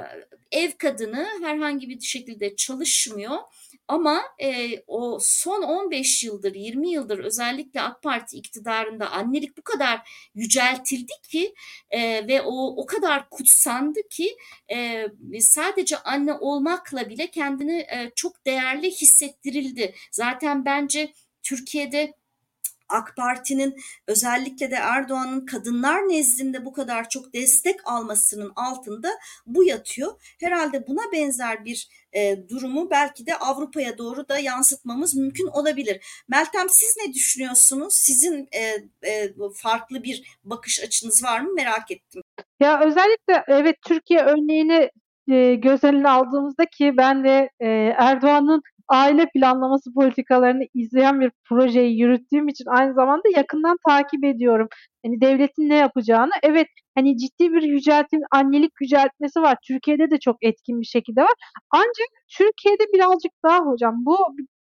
ev 0.50 0.70
kadını 0.78 1.28
herhangi 1.42 1.88
bir 1.88 2.00
şekilde 2.00 2.56
çalışmıyor 2.56 3.38
ama 3.88 4.22
e, 4.38 4.82
o 4.86 5.18
son 5.20 5.62
15 5.62 6.24
yıldır 6.24 6.54
20 6.54 6.90
yıldır 6.90 7.18
özellikle 7.18 7.80
AK 7.80 8.02
Parti 8.02 8.36
iktidarında 8.36 9.10
annelik 9.10 9.58
bu 9.58 9.62
kadar 9.62 10.10
yüceltildi 10.34 11.12
ki 11.28 11.54
e, 11.90 12.28
ve 12.28 12.42
o 12.42 12.82
o 12.82 12.86
kadar 12.86 13.30
kutsandı 13.30 14.00
ki 14.10 14.36
e, 14.70 15.06
sadece 15.40 15.98
anne 15.98 16.32
olmakla 16.32 17.08
bile 17.08 17.30
kendini 17.30 17.78
e, 17.78 18.12
çok 18.16 18.46
değerli 18.46 18.90
hissettirildi. 18.90 19.94
Zaten 20.10 20.64
bence 20.64 21.12
Türkiye'de 21.42 22.14
AK 22.92 23.16
Parti'nin 23.16 23.76
özellikle 24.06 24.70
de 24.70 24.74
Erdoğan'ın 24.74 25.46
kadınlar 25.46 25.98
nezdinde 25.98 26.64
bu 26.64 26.72
kadar 26.72 27.08
çok 27.08 27.34
destek 27.34 27.76
almasının 27.84 28.52
altında 28.56 29.08
bu 29.46 29.64
yatıyor. 29.64 30.12
Herhalde 30.40 30.86
buna 30.86 31.12
benzer 31.12 31.64
bir 31.64 31.88
e, 32.12 32.48
durumu 32.48 32.90
belki 32.90 33.26
de 33.26 33.36
Avrupa'ya 33.36 33.98
doğru 33.98 34.28
da 34.28 34.38
yansıtmamız 34.38 35.14
mümkün 35.14 35.46
olabilir. 35.46 36.24
Meltem 36.28 36.68
siz 36.68 36.96
ne 37.06 37.14
düşünüyorsunuz? 37.14 37.94
Sizin 37.94 38.48
e, 38.52 38.60
e, 39.08 39.32
farklı 39.54 40.02
bir 40.02 40.38
bakış 40.44 40.80
açınız 40.84 41.24
var 41.24 41.40
mı? 41.40 41.52
Merak 41.54 41.90
ettim. 41.90 42.22
Ya 42.60 42.80
özellikle 42.80 43.44
evet 43.48 43.76
Türkiye 43.82 44.20
örneğini 44.20 44.90
e, 45.30 45.54
göz 45.54 45.84
önüne 45.84 46.08
aldığımızda 46.08 46.66
ki 46.66 46.92
ben 46.96 47.24
de 47.24 47.50
e, 47.60 47.68
Erdoğan'ın 47.98 48.62
aile 48.92 49.26
planlaması 49.34 49.94
politikalarını 49.94 50.62
izleyen 50.74 51.20
bir 51.20 51.30
projeyi 51.48 52.00
yürüttüğüm 52.00 52.48
için 52.48 52.64
aynı 52.68 52.94
zamanda 52.94 53.28
yakından 53.36 53.76
takip 53.88 54.24
ediyorum. 54.24 54.68
Hani 55.04 55.20
devletin 55.20 55.68
ne 55.68 55.76
yapacağını. 55.76 56.30
Evet 56.42 56.66
hani 56.94 57.18
ciddi 57.18 57.52
bir 57.52 57.62
yüceltim, 57.62 58.20
annelik 58.30 58.72
yüceltmesi 58.80 59.40
var. 59.42 59.56
Türkiye'de 59.66 60.10
de 60.10 60.18
çok 60.18 60.36
etkin 60.42 60.80
bir 60.80 60.86
şekilde 60.86 61.22
var. 61.22 61.32
Ancak 61.70 62.08
Türkiye'de 62.38 62.84
birazcık 62.94 63.32
daha 63.44 63.58
hocam 63.58 63.94
bu 63.98 64.16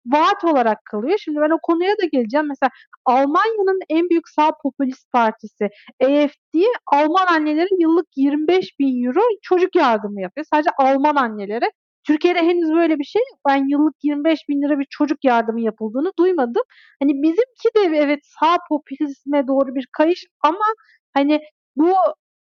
vaat 0.06 0.44
olarak 0.44 0.84
kalıyor. 0.84 1.18
Şimdi 1.18 1.40
ben 1.40 1.50
o 1.50 1.58
konuya 1.62 1.92
da 2.02 2.06
geleceğim. 2.12 2.48
Mesela 2.48 2.70
Almanya'nın 3.04 3.80
en 3.88 4.10
büyük 4.10 4.28
sağ 4.28 4.50
popülist 4.62 5.12
partisi 5.12 5.68
AFD 6.04 6.58
Alman 6.92 7.26
annelere 7.26 7.68
yıllık 7.78 8.06
25 8.16 8.78
bin 8.78 9.04
euro 9.06 9.20
çocuk 9.42 9.76
yardımı 9.76 10.20
yapıyor. 10.20 10.46
Sadece 10.52 10.70
Alman 10.78 11.16
annelere. 11.16 11.70
Türkiye'de 12.06 12.38
henüz 12.38 12.70
böyle 12.72 12.98
bir 12.98 13.04
şey. 13.04 13.22
Ben 13.48 13.68
yıllık 13.68 13.94
25 14.02 14.38
bin 14.48 14.62
lira 14.62 14.78
bir 14.78 14.86
çocuk 14.90 15.24
yardımı 15.24 15.60
yapıldığını 15.60 16.12
duymadım. 16.18 16.62
Hani 17.02 17.22
bizimki 17.22 17.68
de 17.76 17.96
evet 17.98 18.20
sağ 18.40 18.56
popülizme 18.68 19.46
doğru 19.48 19.74
bir 19.74 19.88
kayış 19.92 20.26
ama 20.42 20.64
hani 21.14 21.40
bu 21.76 21.94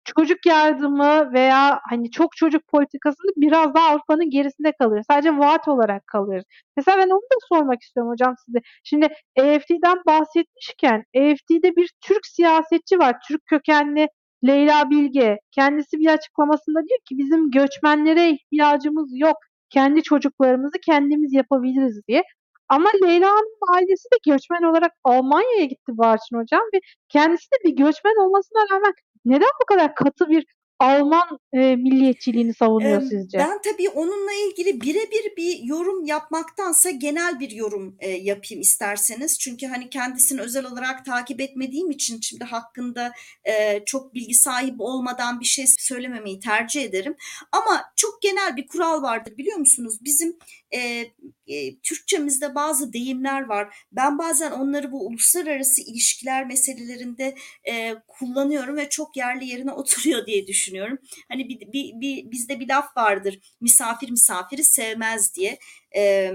çocuk 0.05 0.47
yardımı 0.47 1.33
veya 1.33 1.81
hani 1.91 2.11
çok 2.11 2.37
çocuk 2.37 2.69
politikasında 2.69 3.33
biraz 3.37 3.75
daha 3.75 3.89
Avrupa'nın 3.91 4.31
gerisinde 4.31 4.73
kalıyor. 4.73 5.05
Sadece 5.11 5.39
vaat 5.39 5.69
olarak 5.69 6.07
kalıyoruz. 6.07 6.45
Mesela 6.77 6.99
ben 6.99 7.11
onu 7.11 7.21
da 7.21 7.37
sormak 7.49 7.83
istiyorum 7.83 8.13
hocam 8.13 8.35
size. 8.47 8.59
Şimdi 8.85 9.07
AFD'den 9.39 9.99
bahsetmişken 10.07 11.05
AFD'de 11.17 11.77
bir 11.77 11.91
Türk 12.01 12.27
siyasetçi 12.27 12.99
var. 12.99 13.17
Türk 13.29 13.47
kökenli 13.47 14.09
Leyla 14.47 14.91
Bilge. 14.91 15.39
Kendisi 15.51 15.99
bir 15.99 16.07
açıklamasında 16.07 16.81
diyor 16.89 17.01
ki 17.09 17.19
bizim 17.19 17.51
göçmenlere 17.51 18.31
ihtiyacımız 18.31 19.11
yok. 19.13 19.37
Kendi 19.71 20.03
çocuklarımızı 20.03 20.79
kendimiz 20.87 21.33
yapabiliriz 21.33 22.01
diye. 22.09 22.23
Ama 22.69 22.89
Leyla'nın 23.05 23.57
ailesi 23.75 24.05
de 24.13 24.17
göçmen 24.31 24.63
olarak 24.63 24.93
Almanya'ya 25.05 25.65
gitti 25.65 25.99
Barçın 25.99 26.39
Hocam 26.39 26.63
ve 26.75 26.81
kendisi 27.09 27.47
de 27.53 27.57
bir 27.65 27.77
göçmen 27.77 28.27
olmasına 28.27 28.63
rağmen 28.73 28.93
neden 29.25 29.51
bu 29.63 29.67
kadar 29.67 29.95
katı 29.95 30.29
bir 30.29 30.47
Alman 30.83 31.39
e, 31.53 31.77
milliyetçiliğini 31.77 32.55
savunuyor 32.55 33.03
Ee, 33.03 33.07
sizce? 33.07 33.39
Ben 33.39 33.61
tabii 33.63 33.89
onunla 33.89 34.33
ilgili 34.33 34.81
birebir 34.81 35.37
bir 35.37 35.59
yorum 35.63 36.05
yapmaktansa 36.05 36.91
genel 36.91 37.41
bir 37.41 37.51
yorum 37.51 37.97
e, 38.01 38.11
yapayım 38.11 38.61
isterseniz. 38.61 39.39
Çünkü 39.39 39.67
hani 39.67 39.91
kendisini 39.91 40.41
özel 40.41 40.67
olarak 40.67 41.05
takip 41.05 41.41
etmediğim 41.41 41.91
için 41.91 42.21
şimdi 42.21 42.45
hakkında 42.45 43.13
e, 43.45 43.85
çok 43.85 44.15
bilgi 44.15 44.35
sahibi 44.35 44.83
olmadan 44.83 45.41
bir 45.41 45.45
şey 45.45 45.67
söylememeyi 45.79 46.41
tercih 46.41 46.83
ederim. 46.83 47.17
Ama 47.53 47.85
çok 47.97 48.22
genel 48.33 48.57
bir 48.57 48.67
kural 48.67 49.03
vardır 49.03 49.37
biliyor 49.37 49.59
musunuz? 49.59 49.99
Bizim 50.01 50.37
e, 50.71 51.05
e, 51.47 51.79
Türkçemizde 51.83 52.55
bazı 52.55 52.93
deyimler 52.93 53.43
var. 53.43 53.77
Ben 53.93 54.19
bazen 54.19 54.51
onları 54.51 54.93
bu 54.93 55.07
uluslararası 55.07 55.83
ilişkiler 55.83 56.47
meselelerinde 56.47 57.35
e, 57.69 57.95
kullanıyorum 58.09 58.77
ve 58.77 58.89
çok 58.89 59.17
yerli 59.17 59.47
yerine 59.47 59.73
oturuyor 59.83 60.27
diye 60.27 60.47
düşünüyorum. 60.47 60.99
Hani 61.29 61.49
bir, 61.49 61.61
bir, 61.61 62.01
bir, 62.01 62.31
bizde 62.31 62.61
bir 62.61 62.69
laf 62.69 62.97
vardır 62.97 63.57
misafir 63.61 64.11
misafiri 64.11 64.65
sevmez 64.65 65.35
diye. 65.35 65.59
E, 65.97 66.33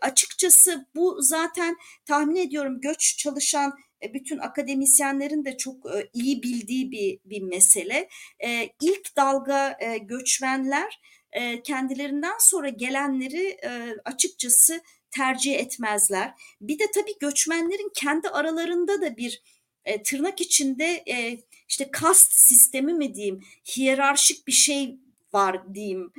açıkçası 0.00 0.86
bu 0.94 1.16
zaten 1.20 1.76
tahmin 2.06 2.36
ediyorum 2.36 2.80
göç 2.80 3.16
çalışan 3.18 3.74
bütün 4.14 4.38
akademisyenlerin 4.38 5.44
de 5.44 5.56
çok 5.56 5.76
iyi 6.12 6.42
bildiği 6.42 6.90
bir, 6.90 7.18
bir 7.24 7.42
mesele. 7.42 8.08
E, 8.44 8.68
ilk 8.82 9.16
dalga 9.16 9.76
e, 9.80 9.98
göçmenler 9.98 11.00
e, 11.32 11.62
kendilerinden 11.62 12.36
sonra 12.38 12.68
gelenleri 12.68 13.58
e, 13.64 13.96
açıkçası 14.04 14.80
tercih 15.10 15.58
etmezler. 15.58 16.34
Bir 16.60 16.78
de 16.78 16.84
tabii 16.94 17.18
göçmenlerin 17.20 17.90
kendi 17.94 18.28
aralarında 18.28 19.02
da 19.02 19.16
bir 19.16 19.42
e, 19.84 20.02
tırnak 20.02 20.40
içinde 20.40 21.02
e, 21.08 21.38
işte 21.68 21.90
kast 21.90 22.32
sistemi 22.32 22.94
mi 22.94 23.14
diyeyim, 23.14 23.40
hiyerarşik 23.76 24.46
bir 24.46 24.52
şey 24.52 24.98
var 25.32 25.74
diyeyim. 25.74 26.12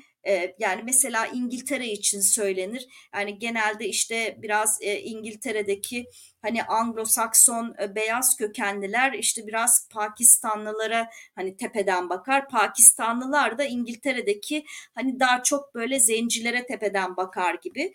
Yani 0.59 0.81
mesela 0.85 1.27
İngiltere 1.27 1.87
için 1.87 2.19
söylenir. 2.19 2.87
Yani 3.15 3.39
genelde 3.39 3.87
işte 3.87 4.37
biraz 4.41 4.79
İngiltere'deki 4.81 6.05
hani 6.41 6.61
Anglo-Sakson 6.61 7.95
beyaz 7.95 8.37
kökenliler 8.37 9.13
işte 9.13 9.47
biraz 9.47 9.89
Pakistanlılara 9.89 11.09
hani 11.35 11.57
tepeden 11.57 12.09
bakar. 12.09 12.49
Pakistanlılar 12.49 13.57
da 13.57 13.63
İngiltere'deki 13.63 14.65
hani 14.95 15.19
daha 15.19 15.43
çok 15.43 15.75
böyle 15.75 15.99
zencilere 15.99 16.65
tepeden 16.65 17.17
bakar 17.17 17.57
gibi. 17.63 17.93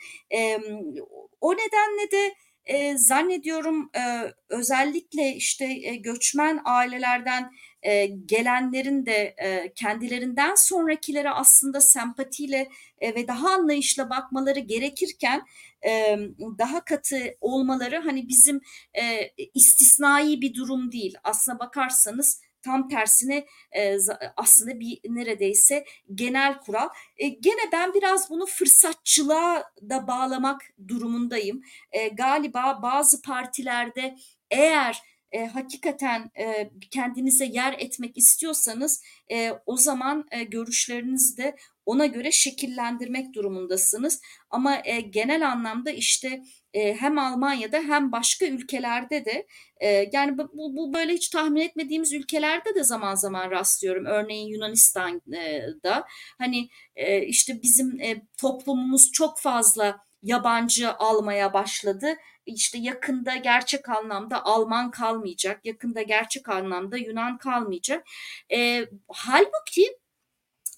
O 1.41 1.55
nedenle 1.55 2.11
de 2.11 2.35
e, 2.67 2.99
zannediyorum 2.99 3.91
e, 3.97 4.33
özellikle 4.49 5.35
işte 5.35 5.65
e, 5.65 5.97
göçmen 5.97 6.61
ailelerden 6.65 7.53
e, 7.83 8.07
gelenlerin 8.07 9.07
de 9.07 9.35
e, 9.39 9.73
kendilerinden 9.75 10.55
sonrakilere 10.55 11.31
aslında 11.31 11.81
sempatiyle 11.81 12.69
e, 12.99 13.15
ve 13.15 13.29
daha 13.29 13.51
anlayışla 13.51 14.11
bakmaları 14.11 14.61
gerekirken 14.61 15.43
e, 15.87 16.19
daha 16.59 16.85
katı 16.85 17.19
olmaları 17.41 17.99
hani 17.99 18.29
bizim 18.29 18.61
e, 18.95 19.31
istisnai 19.55 20.41
bir 20.41 20.55
durum 20.55 20.93
değil. 20.93 21.15
Aslına 21.25 21.59
bakarsanız 21.59 22.41
tam 22.67 22.89
tersine 22.89 23.47
e, 23.73 23.97
aslında 24.37 24.81
bir 24.81 24.99
neredeyse 25.05 25.85
genel 26.15 26.59
kural. 26.59 26.89
E, 27.17 27.29
gene 27.29 27.73
ben 27.73 27.95
biraz 27.95 28.31
bunu 28.31 28.47
fırsatçılığa 28.47 29.73
da 29.89 30.07
bağlamak 30.07 30.61
durumundayım. 30.89 31.63
E, 31.93 32.09
galiba 32.09 32.81
bazı 32.83 33.23
partilerde 33.23 34.17
eğer 34.51 35.03
e, 35.33 35.47
hakikaten 35.47 36.31
e, 36.39 36.71
kendinize 36.91 37.45
yer 37.45 37.73
etmek 37.79 38.17
istiyorsanız 38.17 39.03
e, 39.33 39.51
o 39.67 39.77
zaman 39.77 40.27
e, 40.31 40.45
görüşlerinizi 40.45 41.37
de 41.37 41.57
ona 41.87 42.07
göre 42.07 42.33
şekillendirmek 42.33 43.35
durumundasınız. 43.35 44.21
Ama 44.51 44.83
e, 44.85 45.01
genel 45.01 45.49
anlamda 45.49 45.91
işte 45.91 46.43
e, 46.75 46.95
hem 46.95 47.19
Almanya'da 47.19 47.79
hem 47.79 48.13
başka 48.13 48.47
ülkelerde 48.47 49.25
de 49.25 49.47
e, 49.81 50.11
yani 50.13 50.39
bu, 50.39 50.77
bu 50.77 50.95
böyle 50.95 51.13
hiç 51.13 51.29
tahmin 51.29 51.61
etmediğimiz 51.61 52.13
ülkelerde 52.13 52.75
de 52.75 52.85
zaman 52.85 53.15
zaman 53.15 53.51
rastlıyorum. 53.51 54.07
Örneğin 54.07 54.49
Yunanistan'da 54.49 56.05
hani 56.39 56.69
e, 56.97 57.23
işte 57.27 57.63
bizim 57.63 58.01
e, 58.01 58.23
toplumumuz 58.41 59.13
çok 59.13 59.41
fazla 59.41 60.07
yabancı 60.23 60.93
almaya 60.93 61.53
başladı. 61.53 62.17
İşte 62.47 62.79
yakında 62.79 63.37
gerçek 63.37 63.89
anlamda 63.89 64.45
Alman 64.45 64.91
kalmayacak, 64.91 65.65
yakında 65.65 66.03
gerçek 66.03 66.49
anlamda 66.49 66.97
Yunan 66.97 67.39
kalmayacak. 67.39 68.07
E, 68.53 68.87
halbuki 69.09 69.99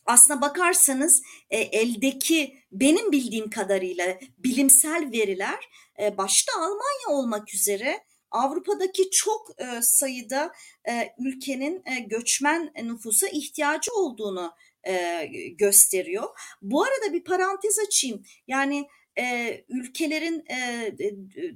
aslına 0.07 0.41
bakarsanız 0.41 1.23
e, 1.51 1.59
eldeki 1.59 2.59
benim 2.73 3.13
bildiğim 3.13 3.51
kadarıyla 3.51 4.19
bilimsel 4.39 5.11
veriler 5.13 5.69
e, 6.03 6.17
başta 6.19 6.53
Almanya 6.57 7.09
olmak 7.09 7.55
üzere 7.55 8.05
Avrupa'daki 8.31 9.11
çok 9.11 9.51
e, 9.61 9.83
sayıda 9.83 10.53
e, 10.89 11.15
ülkenin 11.19 11.83
e, 11.87 12.01
göçmen 12.01 12.73
nüfusa 12.83 13.29
ihtiyacı 13.29 13.95
olduğunu 13.95 14.53
e, 14.89 15.27
gösteriyor. 15.59 16.29
Bu 16.63 16.83
arada 16.83 17.13
bir 17.13 17.25
parantez 17.25 17.79
açayım. 17.79 18.23
Yani 18.47 18.89
e, 19.19 19.65
ülkelerin 19.69 20.45
e, 20.51 20.93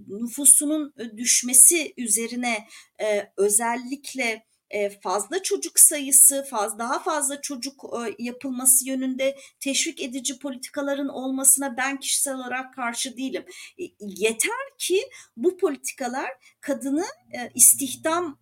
nüfusunun 0.09 0.94
düşmesi 1.16 1.94
üzerine 1.96 2.66
e, 3.01 3.33
özellikle 3.37 4.46
fazla 5.02 5.42
çocuk 5.42 5.80
sayısı, 5.80 6.46
fazla 6.50 6.78
daha 6.78 6.98
fazla 6.98 7.40
çocuk 7.40 7.85
yapılması 8.18 8.88
yönünde 8.88 9.37
teşvik 9.61 10.02
edici 10.02 10.38
politikaların 10.38 11.08
olmasına 11.08 11.76
ben 11.76 12.00
kişisel 12.00 12.35
olarak 12.35 12.74
karşı 12.74 13.16
değilim. 13.16 13.44
Yeter 14.00 14.76
ki 14.78 15.08
bu 15.37 15.56
politikalar 15.56 16.30
kadını 16.61 17.04
istihdam 17.54 18.38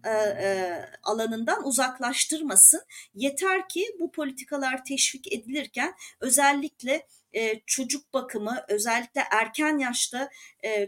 alanından 1.03 1.67
uzaklaştırmasın. 1.67 2.81
Yeter 3.15 3.69
ki 3.69 3.87
bu 4.01 4.13
politikalar 4.13 4.85
teşvik 4.85 5.33
edilirken 5.33 5.95
özellikle 6.21 7.07
çocuk 7.67 8.15
bakımı 8.15 8.65
özellikle 8.69 9.25
erken 9.31 9.79
yaşta 9.79 10.31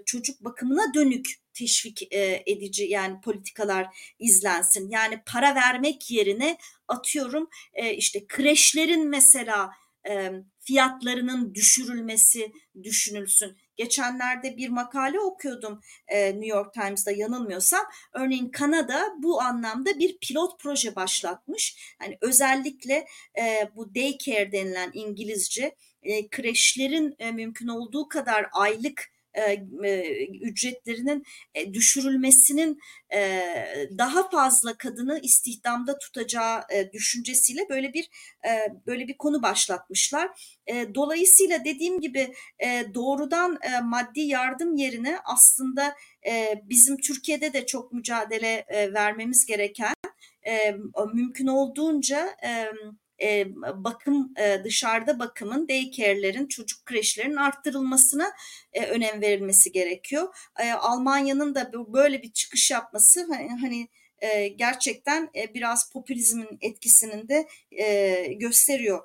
çocuk 0.07 0.45
bakımına 0.45 0.95
dönük 0.95 1.42
teşvik 1.55 2.13
e, 2.13 2.43
edici 2.47 2.85
yani 2.85 3.21
politikalar 3.21 4.15
izlensin. 4.19 4.91
Yani 4.91 5.23
para 5.27 5.55
vermek 5.55 6.11
yerine 6.11 6.59
atıyorum 6.89 7.49
e, 7.75 7.95
işte 7.95 8.27
kreşlerin 8.27 9.09
mesela 9.09 9.71
e, 10.09 10.33
fiyatlarının 10.59 11.55
düşürülmesi 11.55 12.53
düşünülsün. 12.83 13.57
Geçenlerde 13.77 14.57
bir 14.57 14.69
makale 14.69 15.21
okuyordum 15.21 15.81
New 16.13 16.47
York 16.47 16.75
Times'da 16.75 17.11
yanılmıyorsam. 17.11 17.87
Örneğin 18.13 18.51
Kanada 18.51 19.15
bu 19.19 19.41
anlamda 19.41 19.99
bir 19.99 20.19
pilot 20.19 20.61
proje 20.61 20.97
başlatmış. 20.97 21.97
Yani 22.03 22.19
özellikle 22.21 23.07
e, 23.39 23.71
bu 23.77 23.95
daycare 23.95 24.53
denilen 24.53 24.91
İngilizce 24.95 25.77
kreşlerin 26.31 27.17
mümkün 27.35 27.69
olduğu 27.69 28.09
kadar 28.09 28.47
aylık 28.53 29.12
ücretlerinin 30.41 31.25
düşürülmesinin 31.73 32.79
daha 33.99 34.31
fazla 34.31 34.75
kadını 34.75 35.21
istihdamda 35.23 35.99
tutacağı 35.99 36.63
düşüncesiyle 36.93 37.69
böyle 37.71 37.93
bir 37.93 38.09
böyle 38.87 39.09
bir 39.09 39.17
konu 39.17 39.43
başlatmışlar. 39.43 40.31
Dolayısıyla 40.95 41.65
dediğim 41.65 42.01
gibi 42.01 42.35
doğrudan 42.95 43.59
maddi 43.85 44.21
yardım 44.21 44.77
yerine 44.77 45.19
aslında 45.25 45.95
bizim 46.65 46.97
Türkiye'de 46.97 47.53
de 47.53 47.67
çok 47.67 47.93
mücadele 47.93 48.65
vermemiz 48.95 49.47
gereken 49.47 49.95
mümkün 51.15 51.47
olduğunca 51.47 52.37
e, 53.23 53.47
bakım 53.85 54.33
e, 54.39 54.65
dışarıda 54.65 55.19
bakımın, 55.19 55.69
daycare'lerin, 55.69 56.47
çocuk 56.47 56.87
kreşlerinin 56.87 57.37
arttırılmasına 57.37 58.33
e, 58.73 58.87
önem 58.87 59.21
verilmesi 59.21 59.73
gerekiyor. 59.73 60.35
E, 60.61 60.73
Almanya'nın 60.73 61.55
da 61.55 61.73
böyle 61.93 62.23
bir 62.23 62.33
çıkış 62.33 62.71
yapması 62.71 63.27
hani 63.61 63.89
e, 64.19 64.49
gerçekten 64.49 65.31
e, 65.37 65.55
biraz 65.55 65.93
popülizmin 65.93 66.59
etkisinin 66.61 67.29
de 67.29 67.47
e, 67.71 68.25
gösteriyor. 68.33 69.03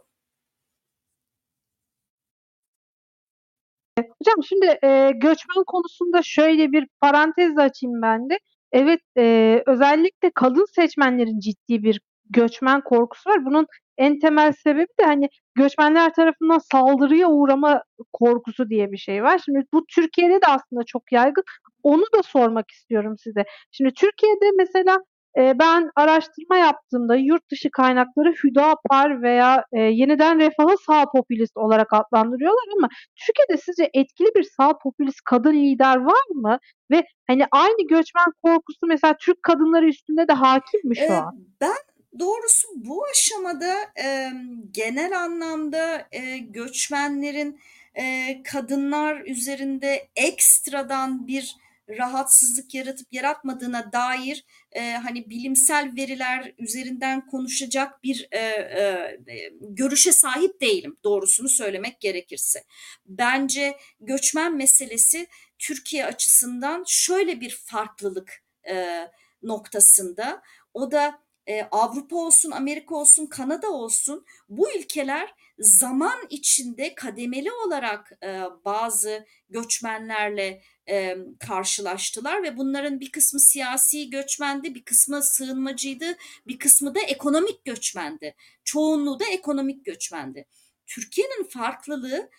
Hocam 3.99 4.43
şimdi 4.49 4.65
e, 4.83 5.11
göçmen 5.15 5.63
konusunda 5.67 6.21
şöyle 6.23 6.71
bir 6.71 6.87
parantez 7.01 7.57
açayım 7.57 8.01
ben 8.01 8.29
de. 8.29 8.39
Evet 8.71 8.99
e, 9.17 9.63
özellikle 9.67 10.31
kadın 10.35 10.65
seçmenlerin 10.75 11.39
ciddi 11.39 11.83
bir 11.83 12.01
göçmen 12.29 12.81
korkusu 12.81 13.29
var. 13.29 13.45
Bunun 13.45 13.67
en 13.97 14.19
temel 14.19 14.53
sebebi 14.63 14.87
de 14.99 15.05
hani 15.05 15.29
göçmenler 15.55 16.13
tarafından 16.13 16.59
saldırıya 16.71 17.27
uğrama 17.27 17.83
korkusu 18.13 18.69
diye 18.69 18.91
bir 18.91 18.97
şey 18.97 19.23
var. 19.23 19.41
Şimdi 19.45 19.65
bu 19.73 19.85
Türkiye'de 19.95 20.33
de 20.33 20.47
aslında 20.47 20.83
çok 20.83 21.11
yaygın. 21.11 21.43
Onu 21.83 22.03
da 22.17 22.23
sormak 22.23 22.71
istiyorum 22.71 23.15
size. 23.17 23.45
Şimdi 23.71 23.93
Türkiye'de 23.93 24.45
mesela 24.57 24.97
e, 25.37 25.59
ben 25.59 25.89
araştırma 25.95 26.57
yaptığımda 26.57 27.15
yurt 27.15 27.51
dışı 27.51 27.71
kaynakları 27.71 28.33
Hüdapar 28.43 29.21
veya 29.21 29.65
e, 29.73 29.79
yeniden 29.79 30.39
refahı 30.39 30.77
sağ 30.85 31.05
popülist 31.15 31.57
olarak 31.57 31.93
adlandırıyorlar 31.93 32.63
ama 32.77 32.87
Türkiye'de 33.25 33.61
sizce 33.65 33.89
etkili 33.93 34.27
bir 34.35 34.43
sağ 34.57 34.77
popülist 34.77 35.21
kadın 35.25 35.53
lider 35.53 35.97
var 35.97 36.23
mı? 36.35 36.59
Ve 36.91 37.03
hani 37.27 37.45
aynı 37.51 37.87
göçmen 37.87 38.31
korkusu 38.43 38.87
mesela 38.87 39.15
Türk 39.19 39.43
kadınları 39.43 39.87
üstünde 39.87 40.27
de 40.27 40.33
hakim 40.33 40.81
mi 40.83 40.95
şu 40.95 41.03
ee, 41.03 41.11
an? 41.11 41.35
Ben 41.61 41.77
Doğrusu 42.19 42.67
bu 42.75 43.05
aşamada 43.05 43.75
e, 44.03 44.31
genel 44.71 45.19
anlamda 45.19 46.07
e, 46.11 46.37
göçmenlerin 46.37 47.59
e, 47.95 48.35
kadınlar 48.43 49.21
üzerinde 49.25 50.09
ekstradan 50.15 51.27
bir 51.27 51.55
rahatsızlık 51.89 52.73
yaratıp 52.73 53.13
yaratmadığına 53.13 53.91
dair 53.91 54.45
e, 54.71 54.91
hani 54.91 55.29
bilimsel 55.29 55.91
veriler 55.97 56.53
üzerinden 56.57 57.27
konuşacak 57.27 58.03
bir 58.03 58.27
e, 58.31 58.39
e, 58.39 59.19
görüşe 59.61 60.11
sahip 60.11 60.61
değilim 60.61 60.97
doğrusunu 61.03 61.49
söylemek 61.49 62.01
gerekirse. 62.01 62.63
Bence 63.05 63.77
göçmen 63.99 64.55
meselesi 64.55 65.27
Türkiye 65.59 66.05
açısından 66.05 66.83
şöyle 66.87 67.41
bir 67.41 67.61
farklılık 67.65 68.43
e, 68.69 69.07
noktasında 69.43 70.41
o 70.73 70.91
da 70.91 71.26
e, 71.47 71.67
Avrupa 71.71 72.15
olsun, 72.15 72.51
Amerika 72.51 72.95
olsun, 72.95 73.25
Kanada 73.25 73.71
olsun 73.71 74.25
bu 74.49 74.71
ülkeler 74.77 75.33
zaman 75.59 76.17
içinde 76.29 76.95
kademeli 76.95 77.51
olarak 77.51 78.11
e, 78.23 78.41
bazı 78.65 79.25
göçmenlerle 79.49 80.61
e, 80.89 81.17
karşılaştılar 81.39 82.43
ve 82.43 82.57
bunların 82.57 82.99
bir 82.99 83.11
kısmı 83.11 83.39
siyasi 83.39 84.09
göçmendi, 84.09 84.75
bir 84.75 84.83
kısmı 84.83 85.23
sığınmacıydı, 85.23 86.17
bir 86.47 86.59
kısmı 86.59 86.95
da 86.95 86.99
ekonomik 86.99 87.65
göçmendi. 87.65 88.35
Çoğunluğu 88.63 89.19
da 89.19 89.25
ekonomik 89.25 89.85
göçmendi. 89.85 90.45
Türkiye'nin 90.85 91.43
farklılığı 91.43 92.29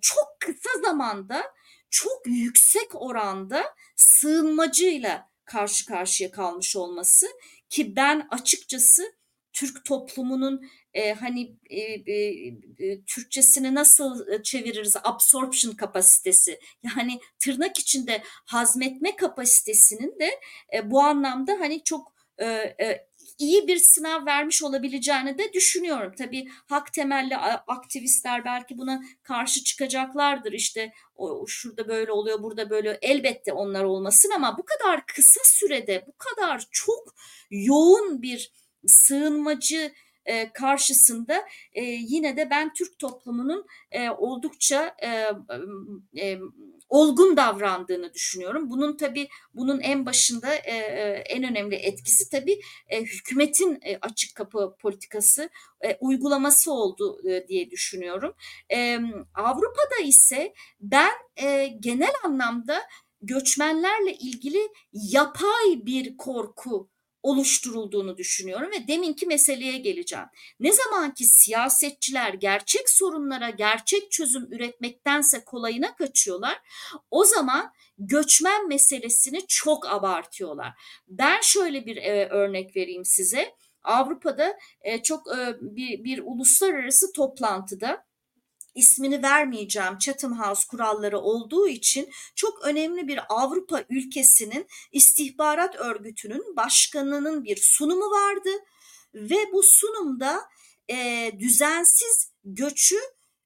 çok 0.00 0.36
kısa 0.40 0.70
zamanda 0.84 1.42
çok 1.90 2.26
yüksek 2.26 2.88
oranda 2.94 3.74
sığınmacıyla 3.96 5.30
karşı 5.44 5.86
karşıya 5.86 6.30
kalmış 6.30 6.76
olması 6.76 7.26
ki 7.70 7.96
ben 7.96 8.28
açıkçası 8.30 9.20
Türk 9.52 9.84
toplumunun 9.84 10.70
e, 10.94 11.12
hani 11.12 11.56
e, 11.70 11.80
e, 11.80 12.46
e, 12.78 13.04
Türkçesini 13.06 13.74
nasıl 13.74 14.42
çeviririz? 14.42 14.96
Absorption 15.04 15.72
kapasitesi 15.72 16.60
yani 16.82 17.20
tırnak 17.38 17.78
içinde 17.78 18.22
hazmetme 18.46 19.16
kapasitesinin 19.16 20.18
de 20.20 20.30
e, 20.74 20.90
bu 20.90 21.00
anlamda 21.00 21.52
hani 21.52 21.84
çok 21.84 22.12
e, 22.38 22.46
e, 22.80 23.09
iyi 23.40 23.68
bir 23.68 23.76
sınav 23.78 24.26
vermiş 24.26 24.62
olabileceğini 24.62 25.38
de 25.38 25.52
düşünüyorum. 25.52 26.12
Tabii 26.18 26.48
hak 26.66 26.92
temelli 26.92 27.36
aktivistler 27.66 28.44
belki 28.44 28.78
buna 28.78 29.02
karşı 29.22 29.64
çıkacaklardır. 29.64 30.52
İşte 30.52 30.92
o, 31.14 31.46
şurada 31.46 31.88
böyle 31.88 32.12
oluyor, 32.12 32.42
burada 32.42 32.70
böyle 32.70 32.98
elbette 33.02 33.52
onlar 33.52 33.84
olmasın 33.84 34.30
ama 34.36 34.58
bu 34.58 34.64
kadar 34.64 35.06
kısa 35.06 35.40
sürede 35.44 36.04
bu 36.06 36.12
kadar 36.18 36.64
çok 36.70 37.14
yoğun 37.50 38.22
bir 38.22 38.52
sığınmacı 38.86 39.92
e, 40.30 40.52
karşısında 40.52 41.44
e, 41.72 41.82
yine 41.84 42.36
de 42.36 42.50
ben 42.50 42.72
Türk 42.72 42.98
toplumunun 42.98 43.66
e, 43.90 44.10
oldukça 44.10 44.96
olgun 46.88 47.36
davrandığını 47.36 48.14
düşünüyorum. 48.14 48.70
Bunun 48.70 48.96
tabii 48.96 49.28
bunun 49.54 49.80
en 49.80 50.06
başında 50.06 50.54
en 50.54 51.44
önemli 51.44 51.74
etkisi 51.74 52.30
tabii 52.30 52.60
e, 52.88 53.02
hükümetin 53.02 53.80
açık 54.00 54.34
kapı 54.34 54.76
politikası 54.80 55.50
uygulaması 56.00 56.72
oldu 56.72 57.20
diye 57.48 57.70
düşünüyorum. 57.70 58.34
E, 58.72 58.98
Avrupa'da 59.34 60.04
ise 60.04 60.54
ben 60.80 61.12
genel 61.80 62.12
anlamda 62.24 62.82
göçmenlerle 63.22 64.14
ilgili 64.14 64.68
yapay 64.92 65.86
bir 65.86 66.16
korku 66.16 66.90
oluşturulduğunu 67.22 68.16
düşünüyorum 68.16 68.70
ve 68.70 68.88
deminki 68.88 69.26
meseleye 69.26 69.78
geleceğim. 69.78 70.26
Ne 70.60 70.72
zaman 70.72 71.14
ki 71.14 71.24
siyasetçiler 71.24 72.34
gerçek 72.34 72.90
sorunlara 72.90 73.50
gerçek 73.50 74.10
çözüm 74.10 74.52
üretmektense 74.52 75.44
kolayına 75.44 75.94
kaçıyorlar, 75.96 76.62
o 77.10 77.24
zaman 77.24 77.72
göçmen 77.98 78.68
meselesini 78.68 79.46
çok 79.48 79.86
abartıyorlar. 79.86 80.72
Ben 81.08 81.40
şöyle 81.40 81.86
bir 81.86 81.96
e, 81.96 82.28
örnek 82.28 82.76
vereyim 82.76 83.04
size. 83.04 83.54
Avrupa'da 83.82 84.58
e, 84.82 85.02
çok 85.02 85.36
e, 85.36 85.56
bir, 85.60 86.04
bir 86.04 86.22
uluslararası 86.24 87.12
toplantıda 87.12 88.04
ismini 88.74 89.22
vermeyeceğim 89.22 89.98
Chatham 89.98 90.40
House 90.40 90.66
kuralları 90.68 91.18
olduğu 91.18 91.68
için 91.68 92.10
çok 92.34 92.62
önemli 92.64 93.08
bir 93.08 93.20
Avrupa 93.28 93.84
ülkesinin 93.88 94.66
istihbarat 94.92 95.76
örgütünün 95.76 96.56
başkanının 96.56 97.44
bir 97.44 97.58
sunumu 97.62 98.10
vardı 98.10 98.50
ve 99.14 99.52
bu 99.52 99.62
sunumda 99.62 100.40
e, 100.90 101.30
düzensiz 101.38 102.32
göçü 102.44 102.96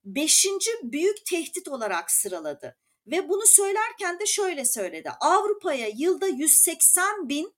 beşinci 0.04 0.70
büyük 0.82 1.26
tehdit 1.26 1.68
olarak 1.68 2.10
sıraladı. 2.10 2.76
Ve 3.06 3.28
bunu 3.28 3.46
söylerken 3.46 4.20
de 4.20 4.26
şöyle 4.26 4.64
söyledi. 4.64 5.10
Avrupa'ya 5.20 5.88
yılda 5.88 6.26
180 6.26 7.28
bin 7.28 7.54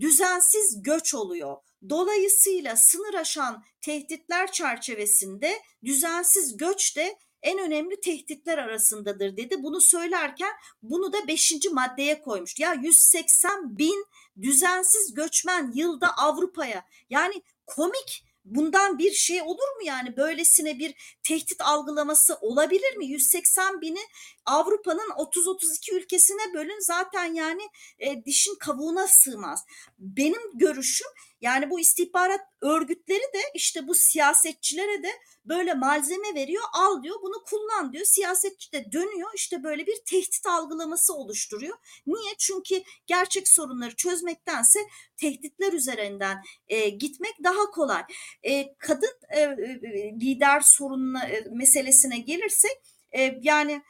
düzensiz 0.00 0.82
göç 0.82 1.14
oluyor. 1.14 1.56
Dolayısıyla 1.88 2.76
sınır 2.76 3.14
aşan 3.14 3.64
tehditler 3.80 4.52
çerçevesinde 4.52 5.62
düzensiz 5.84 6.56
göç 6.56 6.96
de 6.96 7.18
en 7.42 7.58
önemli 7.58 8.00
tehditler 8.00 8.58
arasındadır 8.58 9.36
dedi. 9.36 9.62
Bunu 9.62 9.80
söylerken 9.80 10.52
bunu 10.82 11.12
da 11.12 11.28
beşinci 11.28 11.70
maddeye 11.70 12.22
koymuş. 12.22 12.58
Ya 12.58 12.74
180 12.74 13.78
bin 13.78 14.06
düzensiz 14.42 15.14
göçmen 15.14 15.72
yılda 15.74 16.16
Avrupa'ya 16.16 16.84
yani 17.10 17.42
komik 17.66 18.24
bundan 18.44 18.98
bir 18.98 19.12
şey 19.12 19.42
olur 19.42 19.76
mu 19.76 19.82
yani 19.84 20.16
böylesine 20.16 20.78
bir 20.78 21.18
tehdit 21.22 21.60
algılaması 21.60 22.34
olabilir 22.40 22.96
mi? 22.96 23.06
180 23.06 23.80
bini 23.80 24.00
Avrupa'nın 24.48 25.10
30-32 25.10 25.94
ülkesine 25.94 26.54
bölün 26.54 26.80
zaten 26.80 27.34
yani 27.34 27.62
e, 27.98 28.24
dişin 28.24 28.54
kavuğuna 28.54 29.06
sığmaz. 29.06 29.64
Benim 29.98 30.58
görüşüm 30.58 31.08
yani 31.40 31.70
bu 31.70 31.80
istihbarat 31.80 32.40
örgütleri 32.60 33.32
de 33.34 33.40
işte 33.54 33.88
bu 33.88 33.94
siyasetçilere 33.94 35.02
de 35.02 35.10
böyle 35.44 35.74
malzeme 35.74 36.34
veriyor 36.34 36.64
al 36.72 37.02
diyor 37.02 37.16
bunu 37.22 37.44
kullan 37.44 37.92
diyor. 37.92 38.04
Siyasetçi 38.04 38.72
de 38.72 38.92
dönüyor 38.92 39.30
işte 39.34 39.62
böyle 39.62 39.86
bir 39.86 39.96
tehdit 40.06 40.46
algılaması 40.46 41.14
oluşturuyor. 41.14 41.76
Niye? 42.06 42.34
Çünkü 42.38 42.82
gerçek 43.06 43.48
sorunları 43.48 43.96
çözmektense 43.96 44.78
tehditler 45.16 45.72
üzerinden 45.72 46.42
e, 46.68 46.88
gitmek 46.88 47.34
daha 47.44 47.70
kolay. 47.70 48.02
E, 48.42 48.74
kadın 48.78 49.12
e, 49.28 49.40
e 49.40 50.12
lider 50.20 50.60
sorununa 50.60 51.24
e, 51.24 51.46
meselesine 51.50 52.18
gelirsek 52.18 52.80
e, 53.12 53.38
yani 53.42 53.82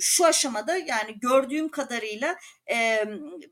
şu 0.00 0.26
aşamada 0.26 0.76
yani 0.76 1.18
gördüğüm 1.20 1.70
kadarıyla 1.70 2.36
e, 2.72 3.04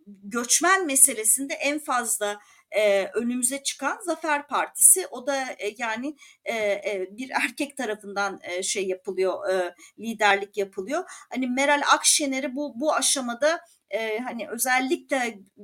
göçmen 0.07 0.87
meselesinde 0.87 1.55
en 1.55 1.79
fazla 1.79 2.39
e, 2.71 3.07
önümüze 3.07 3.63
çıkan 3.63 3.99
Zafer 4.07 4.47
Partisi. 4.49 5.07
O 5.07 5.27
da 5.27 5.43
e, 5.59 5.75
yani 5.79 6.17
e, 6.45 6.55
e, 6.57 7.09
bir 7.11 7.31
erkek 7.45 7.77
tarafından 7.77 8.41
e, 8.43 8.63
şey 8.63 8.89
yapılıyor, 8.89 9.51
e, 9.51 9.75
liderlik 9.99 10.57
yapılıyor. 10.57 11.05
Hani 11.31 11.47
Meral 11.47 11.83
Akşener'i 11.95 12.57
bu 12.57 12.81
bu 12.81 12.95
aşamada 12.95 13.61
e, 13.93 14.19
hani 14.19 14.49
özellikle 14.49 15.17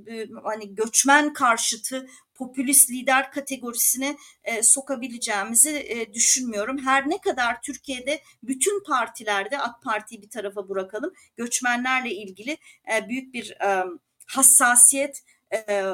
e, 0.07 0.27
hani 0.45 0.75
göçmen 0.75 1.33
karşıtı 1.33 2.07
popülist 2.35 2.91
lider 2.91 3.31
kategorisine 3.31 4.17
e, 4.45 4.63
sokabileceğimizi 4.63 5.71
e, 5.71 6.13
düşünmüyorum. 6.13 6.79
Her 6.79 7.11
ne 7.11 7.21
kadar 7.21 7.63
Türkiye'de 7.63 8.21
bütün 8.43 8.85
partilerde 8.85 9.59
AK 9.59 9.83
Parti'yi 9.83 10.23
bir 10.23 10.31
tarafa 10.31 10.69
bırakalım 10.69 11.13
göçmenlerle 11.37 12.11
ilgili 12.11 12.57
e, 12.95 13.09
büyük 13.09 13.35
bir 13.35 13.51
e, 13.51 13.85
hassasiyet 14.27 15.23
e, 15.69 15.85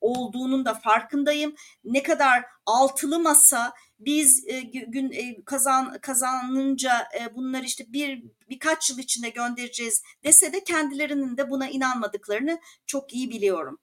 olduğunun 0.00 0.64
da 0.64 0.74
farkındayım. 0.74 1.54
Ne 1.84 2.02
kadar 2.02 2.44
altılı 2.66 3.20
masa 3.20 3.72
biz 4.00 4.44
e, 4.46 4.60
gün 4.60 5.10
e, 5.12 5.44
kazan 5.44 5.98
kazanınca 6.00 7.08
e, 7.20 7.34
bunları 7.34 7.64
işte 7.64 7.84
bir 7.92 8.22
birkaç 8.48 8.90
yıl 8.90 8.98
içinde 8.98 9.28
göndereceğiz 9.28 10.02
dese 10.24 10.52
de 10.52 10.64
kendilerinin 10.64 11.36
de 11.36 11.50
buna 11.50 11.68
inanmadıklarını 11.68 12.60
çok 12.86 13.14
iyi 13.14 13.30
biliyorum. 13.30 13.78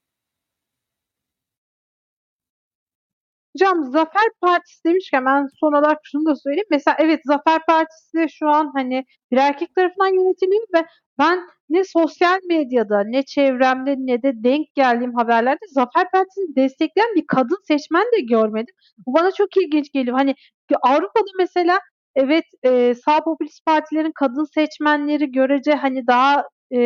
Hocam 3.57 3.83
Zafer 3.83 4.29
Partisi 4.41 4.83
demişken 4.85 5.25
ben 5.25 5.47
son 5.59 5.73
olarak 5.73 5.99
şunu 6.03 6.25
da 6.25 6.35
söyleyeyim. 6.35 6.67
Mesela 6.71 6.97
evet 6.99 7.21
Zafer 7.25 7.59
Partisi 7.67 8.35
şu 8.39 8.49
an 8.49 8.71
hani 8.75 9.05
bir 9.31 9.37
erkek 9.37 9.75
tarafından 9.75 10.07
yönetiliyor 10.07 10.63
ve 10.75 10.85
ben 11.19 11.39
ne 11.69 11.83
sosyal 11.83 12.39
medyada 12.49 13.03
ne 13.05 13.23
çevremde 13.23 13.95
ne 13.97 14.23
de 14.23 14.31
denk 14.35 14.75
geldiğim 14.75 15.13
haberlerde 15.15 15.65
Zafer 15.69 16.11
Partisi'ni 16.11 16.55
destekleyen 16.55 17.15
bir 17.15 17.27
kadın 17.27 17.57
seçmen 17.67 18.05
de 18.17 18.21
görmedim. 18.21 18.75
Bu 19.07 19.13
bana 19.13 19.31
çok 19.31 19.57
ilginç 19.57 19.91
geliyor. 19.91 20.17
Hani 20.17 20.35
Avrupa'da 20.81 21.31
mesela 21.39 21.79
evet 22.15 22.45
e, 22.63 22.93
sağ 23.05 23.23
popülist 23.23 23.65
partilerin 23.65 24.11
kadın 24.15 24.45
seçmenleri 24.53 25.31
görece 25.31 25.71
hani 25.71 26.07
daha 26.07 26.43
e, 26.75 26.79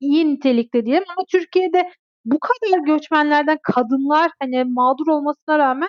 iyi 0.00 0.28
nitelikte 0.34 0.86
diyelim 0.86 1.08
ama 1.16 1.24
Türkiye'de 1.32 1.90
bu 2.24 2.38
kadar 2.40 2.78
göçmenlerden 2.78 3.58
kadınlar 3.62 4.30
hani 4.40 4.64
mağdur 4.64 5.06
olmasına 5.06 5.58
rağmen 5.58 5.88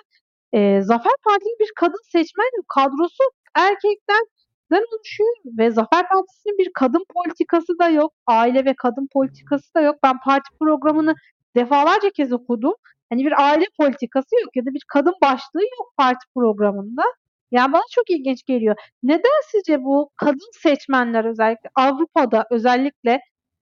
e, 0.52 0.80
Zafer 0.82 1.12
Partili 1.24 1.54
bir 1.60 1.72
kadın 1.76 2.10
seçmen 2.12 2.46
kadrosu 2.68 3.24
erkeklerden 3.54 4.84
oluşuyor 4.94 5.36
ve 5.58 5.70
Zafer 5.70 6.08
Partisi'nin 6.08 6.58
bir 6.58 6.70
kadın 6.74 7.04
politikası 7.14 7.78
da 7.78 7.88
yok. 7.88 8.12
Aile 8.26 8.64
ve 8.64 8.74
kadın 8.74 9.08
politikası 9.12 9.74
da 9.74 9.80
yok. 9.80 9.96
Ben 10.02 10.20
parti 10.24 10.50
programını 10.60 11.14
defalarca 11.56 12.10
kez 12.10 12.32
okudum. 12.32 12.74
Hani 13.10 13.24
bir 13.26 13.44
aile 13.48 13.64
politikası 13.78 14.36
yok 14.42 14.56
ya 14.56 14.66
da 14.66 14.74
bir 14.74 14.82
kadın 14.88 15.14
başlığı 15.22 15.62
yok 15.62 15.92
parti 15.96 16.26
programında. 16.34 17.02
Yani 17.50 17.72
bana 17.72 17.82
çok 17.90 18.10
ilginç 18.10 18.44
geliyor. 18.44 18.76
Neden 19.02 19.40
sizce 19.50 19.84
bu 19.84 20.10
kadın 20.16 20.50
seçmenler 20.62 21.24
özellikle 21.24 21.70
Avrupa'da 21.74 22.46
özellikle 22.50 23.20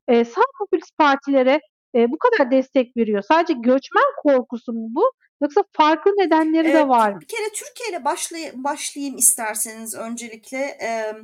e, 0.09 0.25
sağ 0.25 0.43
popülist 0.59 0.99
partilere 0.99 1.61
e, 1.95 2.11
bu 2.11 2.19
kadar 2.19 2.51
destek 2.51 2.97
veriyor? 2.97 3.23
Sadece 3.29 3.53
göçmen 3.53 4.05
korkusu 4.23 4.73
mu 4.73 4.87
bu? 4.91 5.13
Yoksa 5.43 5.65
farklı 5.73 6.11
nedenleri 6.11 6.73
de 6.73 6.89
var 6.89 7.13
mı? 7.13 7.21
Bir 7.21 7.27
kere 7.27 7.53
Türkiye 7.55 7.91
ile 7.91 8.05
başlay 8.05 8.53
başlayayım 8.55 9.17
isterseniz 9.17 9.95
öncelikle. 9.95 10.59
E, 10.59 11.15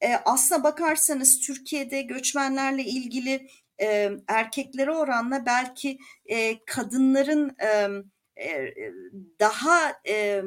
e, 0.00 0.16
aslına 0.24 0.64
bakarsanız 0.64 1.40
Türkiye'de 1.40 2.02
göçmenlerle 2.02 2.82
ilgili 2.82 3.48
e, 3.82 4.10
erkeklere 4.28 4.92
oranla 4.92 5.46
belki 5.46 5.98
e, 6.26 6.64
kadınların 6.64 7.56
e, 7.58 8.46
e, 8.46 8.72
daha 9.40 9.92
e, 10.08 10.42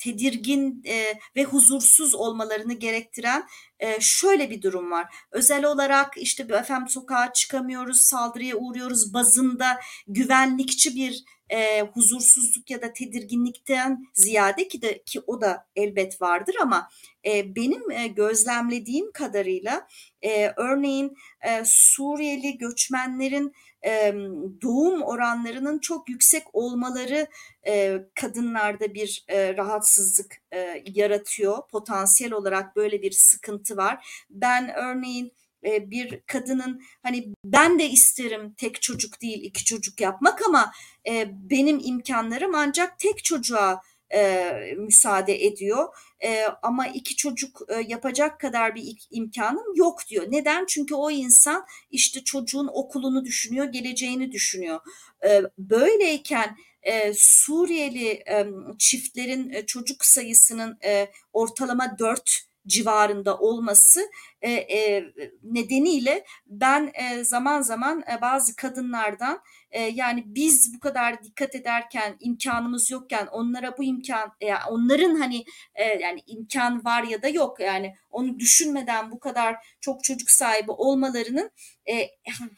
tedirgin 0.00 0.82
e, 0.86 1.20
ve 1.36 1.44
huzursuz 1.44 2.14
olmalarını 2.14 2.72
gerektiren 2.72 3.46
e, 3.80 3.96
şöyle 4.00 4.50
bir 4.50 4.62
durum 4.62 4.90
var. 4.90 5.14
Özel 5.30 5.64
olarak 5.64 6.16
işte 6.16 6.46
efendim 6.50 6.88
sokağa 6.88 7.32
çıkamıyoruz, 7.32 8.00
saldırıya 8.00 8.56
uğruyoruz 8.56 9.14
bazında 9.14 9.80
güvenlikçi 10.08 10.96
bir 10.96 11.24
e, 11.50 11.80
huzursuzluk 11.80 12.70
ya 12.70 12.82
da 12.82 12.92
tedirginlikten 12.92 14.06
ziyade 14.14 14.68
ki 14.68 14.82
de 14.82 15.02
ki 15.06 15.20
o 15.26 15.40
da 15.40 15.66
elbet 15.76 16.22
vardır 16.22 16.54
ama 16.62 16.88
e, 17.26 17.56
benim 17.56 17.90
e, 17.90 18.06
gözlemlediğim 18.06 19.12
kadarıyla 19.12 19.86
e, 20.22 20.52
örneğin 20.56 21.16
e, 21.42 21.62
Suriyeli 21.64 22.58
göçmenlerin 22.58 23.52
e, 23.84 24.14
doğum 24.62 25.02
oranlarının 25.02 25.78
çok 25.78 26.08
yüksek 26.08 26.42
olmaları 26.52 27.26
e, 27.66 27.98
kadınlarda 28.14 28.94
bir 28.94 29.24
e, 29.28 29.56
rahatsızlık 29.56 30.36
e, 30.52 30.82
yaratıyor. 30.86 31.68
Potansiyel 31.68 32.32
olarak 32.32 32.76
böyle 32.76 33.02
bir 33.02 33.12
sıkıntı 33.12 33.76
var. 33.76 34.24
Ben 34.30 34.74
örneğin 34.74 35.32
e, 35.64 35.90
bir 35.90 36.20
kadının 36.26 36.82
hani 37.02 37.34
ben 37.44 37.78
de 37.78 37.88
isterim 37.88 38.54
tek 38.56 38.82
çocuk 38.82 39.22
değil 39.22 39.42
iki 39.42 39.64
çocuk 39.64 40.00
yapmak 40.00 40.46
ama 40.46 40.72
e, 41.08 41.28
benim 41.50 41.80
imkanlarım 41.84 42.54
ancak 42.54 42.98
tek 42.98 43.24
çocuğa 43.24 43.82
e, 44.14 44.52
müsaade 44.78 45.46
ediyor. 45.46 45.88
E, 46.24 46.44
ama 46.62 46.86
iki 46.86 47.16
çocuk 47.16 47.62
e, 47.68 47.74
yapacak 47.88 48.40
kadar 48.40 48.74
bir 48.74 48.96
imkanım 49.10 49.74
yok 49.74 50.00
diyor. 50.08 50.26
Neden? 50.30 50.66
Çünkü 50.68 50.94
o 50.94 51.10
insan 51.10 51.66
işte 51.90 52.24
çocuğun 52.24 52.70
okulunu 52.72 53.24
düşünüyor, 53.24 53.64
geleceğini 53.64 54.32
düşünüyor. 54.32 54.80
E, 55.28 55.42
böyleyken 55.58 56.56
e, 56.82 57.12
Suriyeli 57.14 58.08
e, 58.08 58.46
çiftlerin 58.78 59.50
e, 59.50 59.66
çocuk 59.66 60.04
sayısının 60.04 60.78
e, 60.84 61.08
ortalama 61.32 61.98
dört 61.98 62.50
civarında 62.66 63.38
olması 63.38 64.10
e, 64.42 64.52
e, 64.52 65.12
nedeniyle 65.42 66.24
ben 66.46 66.92
e, 66.94 67.24
zaman 67.24 67.60
zaman 67.60 68.04
e, 68.12 68.20
bazı 68.20 68.56
kadınlardan 68.56 69.42
e, 69.70 69.82
yani 69.82 70.24
biz 70.26 70.74
bu 70.74 70.80
kadar 70.80 71.22
dikkat 71.22 71.54
ederken 71.54 72.16
imkanımız 72.20 72.90
yokken 72.90 73.26
onlara 73.26 73.78
bu 73.78 73.84
imkan 73.84 74.32
yani 74.40 74.60
onların 74.68 75.14
hani 75.14 75.44
e, 75.74 75.84
yani 75.84 76.20
imkan 76.26 76.84
var 76.84 77.02
ya 77.02 77.22
da 77.22 77.28
yok 77.28 77.60
yani 77.60 77.94
onu 78.10 78.38
düşünmeden 78.38 79.10
bu 79.10 79.20
kadar 79.20 79.56
çok 79.80 80.04
çocuk 80.04 80.30
sahibi 80.30 80.70
olmalarının 80.70 81.50
e, 81.90 82.08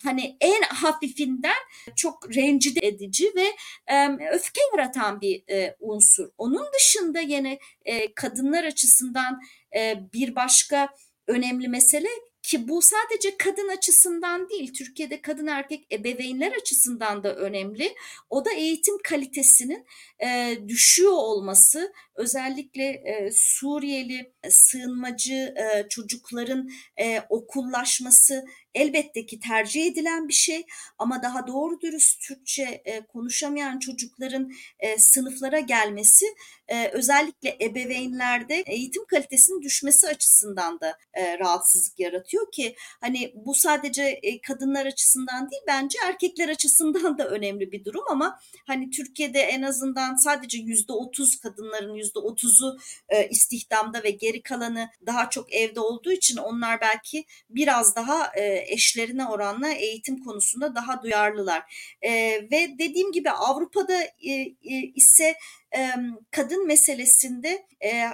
hani 0.03 0.37
en 0.41 0.63
hafifinden 0.63 1.63
çok 1.97 2.37
rencide 2.37 2.87
edici 2.87 3.33
ve 3.37 3.47
e, 3.87 4.09
öfke 4.33 4.61
yaratan 4.73 5.21
bir 5.21 5.45
e, 5.51 5.77
unsur. 5.81 6.29
Onun 6.39 6.67
dışında 6.75 7.21
yine 7.21 7.59
e, 7.85 8.15
kadınlar 8.15 8.65
açısından 8.65 9.41
e, 9.77 9.95
bir 10.13 10.35
başka 10.35 10.89
önemli 11.33 11.69
mesele 11.69 12.09
ki 12.43 12.69
bu 12.69 12.83
sadece 12.83 13.37
kadın 13.37 13.69
açısından 13.69 14.49
değil, 14.49 14.75
Türkiye'de 14.75 15.23
kadın 15.23 15.47
erkek 15.47 15.87
ebeveynler 15.93 16.53
açısından 16.53 17.25
da 17.25 17.37
önemli. 17.37 17.95
O 18.31 18.45
da 18.45 18.53
eğitim 18.53 18.95
kalitesinin 19.05 19.87
e, 20.25 20.59
düşüyor 20.69 21.13
olması, 21.13 21.93
özellikle 22.15 22.85
e, 22.85 23.31
Suriyeli 23.33 24.33
sığınmacı 24.51 25.55
e, 25.57 25.89
çocukların 25.89 26.71
e, 26.97 27.21
okullaşması 27.29 28.45
elbette 28.75 29.27
ki 29.27 29.41
tercih 29.41 29.87
edilen 29.87 30.29
bir 30.29 30.33
şey. 30.33 30.67
Ama 30.99 31.23
daha 31.23 31.47
doğru 31.47 31.81
dürüst 31.81 32.21
Türkçe 32.21 32.83
e, 32.85 33.01
konuşamayan 33.07 33.79
çocukların 33.79 34.53
e, 34.79 34.99
sınıflara 34.99 35.61
gelmesi 35.61 36.27
e, 36.69 36.89
özellikle 36.89 37.57
ebeveynlerde 37.61 38.55
eğitim 38.67 39.05
kalitesinin 39.05 39.63
düşmesi 39.63 40.09
açısından 40.09 40.81
da 40.81 40.99
e, 41.15 41.39
rahatsızlık 41.39 42.01
yaratıyor 42.01 42.53
ki 42.53 42.77
hani 43.01 43.33
bu 43.35 43.55
sadece 43.55 44.03
e, 44.03 44.41
kadınlar 44.41 44.87
açısından 44.87 45.51
değil 45.51 45.63
bence 45.67 45.99
erkekler 46.07 46.49
açısından 46.49 47.19
da 47.19 47.29
önemli 47.29 47.73
bir 47.73 47.85
durum. 47.85 48.05
Ama 48.11 48.39
hani 48.67 48.91
Türkiye'de 48.91 49.41
en 49.41 49.63
azından 49.63 50.17
sadece 50.17 50.59
yüzde 50.59 50.93
otuz 50.93 51.41
kadınların 51.41 51.95
yüzde 52.03 52.19
otuzu 52.19 52.79
e, 53.09 53.29
istihdamda 53.29 54.03
ve 54.03 54.11
geri 54.11 54.43
kalanı 54.43 54.91
daha 55.07 55.31
çok 55.31 55.53
evde 55.53 55.81
olduğu 55.81 56.13
için 56.13 56.37
onlar 56.37 56.81
belki 56.81 57.25
biraz 57.51 57.97
daha 57.97 58.33
e, 58.37 58.65
eşlerine 58.69 59.27
oranla 59.27 59.69
eğitim 59.69 60.25
konusunda 60.25 60.75
daha 60.75 61.03
duyarlılar. 61.03 61.95
E, 62.03 62.13
ve 62.53 62.79
dediğim 62.79 63.13
gibi 63.13 63.31
Avrupa'da 63.31 64.03
ise 64.95 65.35
kadın 66.31 66.67
meselesinde 66.67 67.67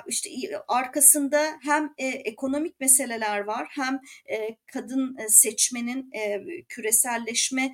işte 0.08 0.30
arkasında 0.68 1.58
hem 1.62 1.94
ekonomik 1.98 2.80
meseleler 2.80 3.40
var 3.40 3.68
hem 3.70 4.00
kadın 4.72 5.16
seçmenin 5.28 6.10
küreselleşme 6.68 7.72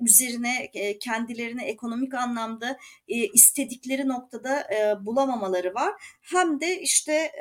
üzerine 0.00 0.70
kendilerini 1.00 1.62
ekonomik 1.62 2.14
anlamda 2.14 2.78
istedikleri 3.08 4.08
noktada 4.08 4.68
bulamamaları 5.00 5.74
var. 5.74 5.94
Hem 6.22 6.60
de 6.60 6.80
işte 6.80 7.32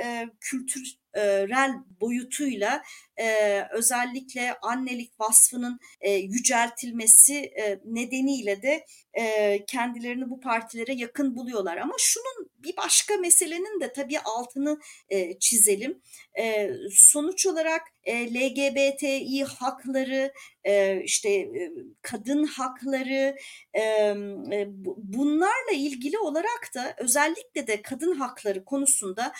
kültür 0.41 0.97
rel 1.23 1.71
boyutuyla 2.01 2.83
e, 3.17 3.61
özellikle 3.71 4.53
annelik 4.61 5.19
vasfının 5.19 5.79
e, 6.01 6.11
yüceltilmesi 6.11 7.35
e, 7.35 7.79
nedeniyle 7.85 8.61
de 8.61 8.85
e, 9.17 9.65
kendilerini 9.65 10.29
bu 10.29 10.39
partilere 10.39 10.93
yakın 10.93 11.35
buluyorlar. 11.35 11.77
Ama 11.77 11.93
şunun 11.97 12.49
bir 12.57 12.77
başka 12.77 13.17
meselenin 13.17 13.81
de 13.81 13.93
tabii 13.93 14.19
altını 14.19 14.79
e, 15.09 15.39
çizelim. 15.39 16.01
E, 16.37 16.71
sonuç 16.91 17.45
olarak 17.45 17.81
e, 18.03 18.33
LGBTİ 18.33 19.43
hakları, 19.43 20.33
e, 20.63 21.01
işte 21.03 21.29
e, 21.29 21.71
kadın 22.01 22.43
hakları, 22.43 23.35
e, 23.73 23.81
e, 23.81 24.67
bunlarla 24.97 25.71
ilgili 25.73 26.17
olarak 26.17 26.71
da 26.75 26.95
özellikle 26.97 27.67
de 27.67 27.81
kadın 27.81 28.15
hakları 28.15 28.65
konusunda 28.65 29.31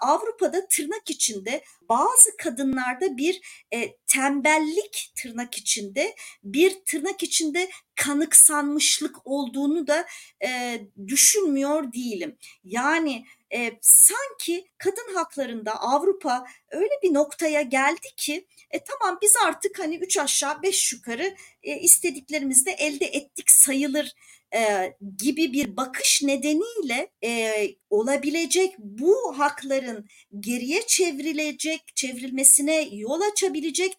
Avrupa'da 0.00 0.68
tırnak 0.68 1.10
içinde 1.10 1.62
bazı 1.88 2.36
kadınlarda 2.36 3.16
bir 3.16 3.40
e, 3.74 3.96
tembellik 4.06 5.12
tırnak 5.16 5.58
içinde 5.58 6.16
bir 6.44 6.84
tırnak 6.86 7.22
içinde 7.22 7.70
kanıksanmışlık 7.94 9.26
olduğunu 9.26 9.86
da 9.86 10.06
e, 10.44 10.80
düşünmüyor 11.06 11.92
değilim. 11.92 12.38
Yani 12.64 13.24
e, 13.54 13.72
sanki 13.80 14.68
kadın 14.78 15.14
haklarında 15.14 15.80
Avrupa 15.80 16.44
öyle 16.70 16.92
bir 17.02 17.14
noktaya 17.14 17.62
geldi 17.62 18.08
ki 18.16 18.46
e, 18.70 18.84
tamam 18.84 19.18
biz 19.22 19.34
artık 19.46 19.78
hani 19.78 19.96
üç 19.96 20.18
aşağı 20.18 20.62
beş 20.62 20.92
yukarı 20.92 21.36
e, 21.62 21.80
istediklerimizi 21.80 22.66
de 22.66 22.70
elde 22.70 23.06
ettik 23.06 23.50
sayılır 23.50 24.14
e, 24.54 24.94
gibi 25.18 25.52
bir 25.52 25.76
bakış 25.76 26.22
nedeniyle 26.22 27.10
e, 27.24 27.64
olabilecek 27.90 28.74
bu 28.78 29.38
hakların 29.38 30.08
geriye 30.40 30.86
çevrilecek, 30.86 31.82
çevrilmesine 31.94 32.88
yol 32.92 33.20
açabilecek 33.32 33.96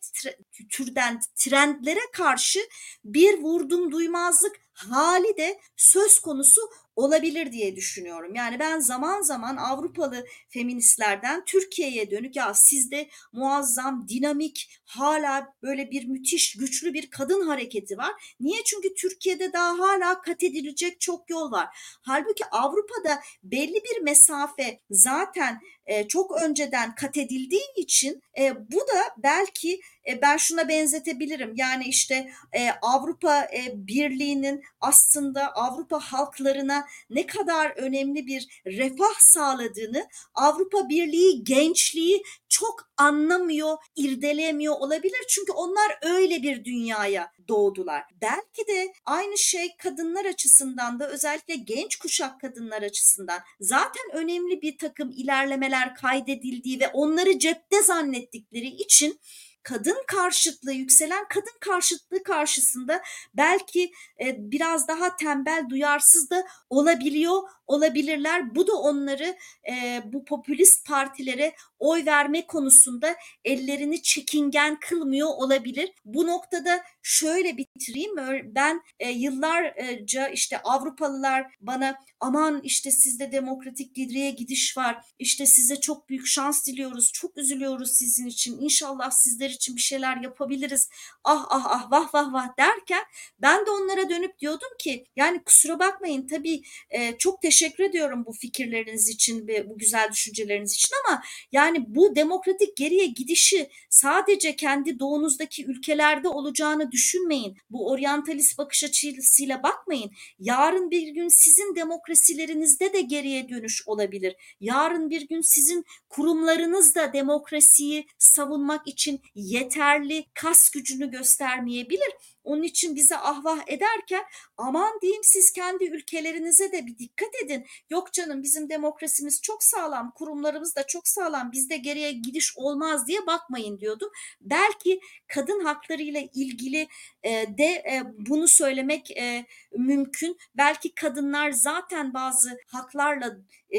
türden 0.70 1.20
trendlere 1.36 2.12
karşı 2.14 2.60
bir 3.06 3.38
vurdum 3.38 3.92
duymazlık 3.92 4.62
hali 4.74 5.38
de 5.38 5.60
söz 5.78 6.20
konusu 6.20 6.62
olabilir 7.00 7.52
diye 7.52 7.76
düşünüyorum. 7.76 8.36
Yani 8.36 8.60
ben 8.60 8.80
zaman 8.80 9.22
zaman 9.22 9.58
Avrupalı 9.58 10.26
feministlerden 10.50 11.46
Türkiye'ye 11.46 12.12
dönük 12.12 12.36
ya 12.36 12.54
sizde 12.54 13.10
muazzam, 13.34 14.08
dinamik, 14.08 14.82
hala 14.86 15.54
böyle 15.62 15.92
bir 15.92 16.08
müthiş, 16.08 16.56
güçlü 16.58 16.94
bir 16.94 17.10
kadın 17.10 17.48
hareketi 17.48 17.98
var. 17.98 18.36
Niye? 18.40 18.64
Çünkü 18.66 18.94
Türkiye'de 18.94 19.54
daha 19.54 19.80
hala 19.80 20.22
kat 20.22 20.44
edilecek 20.44 21.02
çok 21.02 21.30
yol 21.30 21.52
var. 21.52 21.68
Halbuki 22.02 22.46
Avrupa'da 22.52 23.20
belli 23.44 23.76
bir 23.84 24.02
mesafe 24.02 24.80
zaten 24.90 25.60
e, 25.86 26.08
çok 26.08 26.42
önceden 26.42 26.96
kat 26.96 27.18
edildiği 27.18 27.74
için 27.76 28.22
e, 28.40 28.72
bu 28.72 28.80
da 28.80 29.16
belki 29.18 29.80
e, 30.08 30.22
ben 30.22 30.38
şuna 30.38 30.70
benzetebilirim. 30.70 31.54
Yani 31.56 31.86
işte 31.86 32.30
e, 32.54 32.70
Avrupa 32.82 33.42
e, 33.42 33.72
Birliği'nin 33.76 34.64
aslında 34.82 35.52
Avrupa 35.56 36.00
halklarına 36.00 36.86
ne 37.10 37.26
kadar 37.26 37.70
önemli 37.70 38.28
bir 38.28 38.62
refah 38.66 39.20
sağladığını 39.20 40.08
Avrupa 40.34 40.90
Birliği 40.90 41.44
gençliği 41.44 42.24
çok 42.50 42.90
anlamıyor, 42.98 43.78
irdelemiyor 43.96 44.76
olabilir. 44.76 45.26
Çünkü 45.30 45.52
onlar 45.52 45.98
öyle 46.02 46.44
bir 46.44 46.66
dünyaya 46.66 47.32
doğdular. 47.48 48.04
Belki 48.22 48.68
de 48.68 48.94
aynı 49.06 49.38
şey 49.38 49.78
kadınlar 49.78 50.26
açısından 50.26 51.00
da 51.00 51.10
özellikle 51.10 51.56
genç 51.56 51.96
kuşak 51.96 52.42
kadınlar 52.42 52.82
açısından 52.82 53.40
zaten 53.60 54.04
önemli 54.14 54.62
bir 54.62 54.78
takım 54.78 55.10
ilerlemeler 55.10 55.96
kaydedildiği 55.96 56.80
ve 56.80 56.88
onları 56.88 57.40
cepte 57.40 57.84
zannettikleri 57.84 58.68
için 58.68 59.20
kadın 59.64 60.04
karşıtlığı, 60.08 60.74
yükselen 60.74 61.28
kadın 61.30 61.58
karşıtlığı 61.60 62.24
karşısında 62.24 63.02
belki 63.34 63.92
e, 64.22 64.52
biraz 64.52 64.88
daha 64.88 65.16
tembel, 65.16 65.70
duyarsız 65.70 66.30
da 66.30 66.48
olabiliyor, 66.70 67.42
olabilirler. 67.70 68.56
Bu 68.56 68.68
da 68.68 68.74
onları 68.74 69.38
e, 69.72 70.02
bu 70.06 70.26
popülist 70.26 70.88
partilere 70.88 71.54
oy 71.80 72.06
verme 72.06 72.48
konusunda 72.48 73.16
ellerini 73.46 74.02
çekingen 74.02 74.80
kılmıyor 74.80 75.28
olabilir. 75.28 75.92
Bu 76.06 76.28
noktada 76.28 76.84
şöyle 77.02 77.58
bitireyim. 77.58 78.16
Ben 78.56 78.82
e, 79.00 79.10
yıllarca 79.10 80.28
işte 80.28 80.62
Avrupalılar 80.62 81.46
bana 81.62 81.96
aman 82.20 82.62
işte 82.64 82.92
sizde 82.92 83.32
demokratik 83.32 83.96
geriye 83.96 84.32
gidiş 84.32 84.78
var. 84.78 85.06
İşte 85.20 85.46
size 85.46 85.76
çok 85.76 86.10
büyük 86.10 86.28
şans 86.28 86.68
diliyoruz. 86.68 87.12
Çok 87.14 87.38
üzülüyoruz 87.38 87.92
sizin 87.92 88.26
için. 88.26 88.62
İnşallah 88.62 89.12
sizler 89.12 89.50
için 89.50 89.76
bir 89.76 89.82
şeyler 89.82 90.18
yapabiliriz. 90.18 90.90
Ah 91.24 91.46
ah 91.50 91.66
ah 91.70 91.92
vah 91.92 92.14
vah 92.14 92.34
vah 92.34 92.58
derken 92.58 93.04
ben 93.40 93.66
de 93.66 93.72
onlara 93.72 94.10
dönüp 94.10 94.40
diyordum 94.40 94.70
ki 94.80 95.06
yani 95.16 95.44
kusura 95.44 95.80
bakmayın 95.80 96.28
tabii 96.28 96.62
e, 96.90 97.18
çok 97.18 97.42
teşekkür 97.42 97.59
ediyorum 97.66 98.24
bu 98.26 98.34
fikirleriniz 98.34 99.10
için 99.10 99.48
ve 99.48 99.70
bu 99.70 99.78
güzel 99.78 100.10
düşünceleriniz 100.12 100.74
için 100.74 100.96
ama 101.08 101.22
yani 101.52 101.86
bu 101.88 102.16
demokratik 102.16 102.78
geriye 102.78 103.06
gidişi 103.06 103.70
sadece 103.90 104.56
kendi 104.56 105.00
doğunuzdaki 105.00 105.66
ülkelerde 105.66 106.28
olacağını 106.28 106.92
düşünmeyin. 106.92 107.58
Bu 107.70 107.92
oryantalist 107.92 108.58
bakış 108.58 108.84
açısıyla 108.84 109.64
bakmayın. 109.64 110.12
Yarın 110.40 110.92
bir 110.92 111.08
gün 111.08 111.28
sizin 111.28 111.76
demokrasilerinizde 111.76 112.94
de 112.94 113.02
geriye 113.02 113.50
dönüş 113.50 113.88
olabilir. 113.88 114.36
Yarın 114.60 115.10
bir 115.10 115.28
gün 115.28 115.42
sizin 115.42 115.86
kurumlarınız 116.10 116.96
da 116.96 117.14
demokrasiyi 117.14 118.08
savunmak 118.18 118.88
için 118.88 119.22
yeterli 119.36 120.26
kas 120.34 120.70
gücünü 120.70 121.12
göstermeyebilir. 121.12 122.14
Onun 122.50 122.64
için 122.64 122.96
bize 122.96 123.18
ahvah 123.18 123.60
ederken 123.68 124.24
aman 124.58 125.00
diyeyim 125.02 125.24
siz 125.24 125.52
kendi 125.52 125.86
ülkelerinize 125.86 126.72
de 126.72 126.86
bir 126.86 126.98
dikkat 126.98 127.30
edin. 127.46 127.66
Yok 127.90 128.14
canım 128.14 128.44
bizim 128.44 128.70
demokrasimiz 128.70 129.42
çok 129.42 129.64
sağlam, 129.64 130.12
kurumlarımız 130.12 130.76
da 130.76 130.88
çok 130.88 131.08
sağlam, 131.08 131.52
bizde 131.52 131.78
geriye 131.78 132.12
gidiş 132.12 132.58
olmaz 132.58 133.08
diye 133.08 133.28
bakmayın 133.28 133.80
diyordum. 133.80 134.10
Belki 134.42 135.00
kadın 135.28 135.66
hakları 135.66 136.02
ile 136.02 136.30
ilgili 136.34 136.88
e, 137.24 137.32
de 137.58 137.64
e, 137.66 138.02
bunu 138.18 138.48
söylemek 138.48 139.18
e, 139.18 139.46
mümkün. 139.78 140.38
Belki 140.58 140.96
kadınlar 140.96 141.52
zaten 141.52 142.14
bazı 142.14 142.58
haklarla 142.68 143.38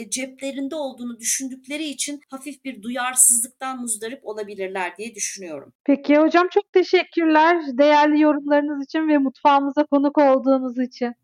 ceplerinde 0.09 0.75
olduğunu 0.75 1.19
düşündükleri 1.21 1.85
için 1.85 2.21
hafif 2.29 2.65
bir 2.65 2.83
duyarsızlıktan 2.83 3.81
muzdarip 3.81 4.27
olabilirler 4.27 4.97
diye 4.97 5.15
düşünüyorum. 5.15 5.73
Peki 5.85 6.17
hocam 6.17 6.49
çok 6.51 6.73
teşekkürler 6.73 7.79
değerli 7.79 8.21
yorumlarınız 8.61 8.85
için 8.85 9.09
ve 9.09 9.19
mutfağımıza 9.19 9.85
konuk 9.85 10.19
olduğunuz 10.19 10.79
için. 10.79 11.15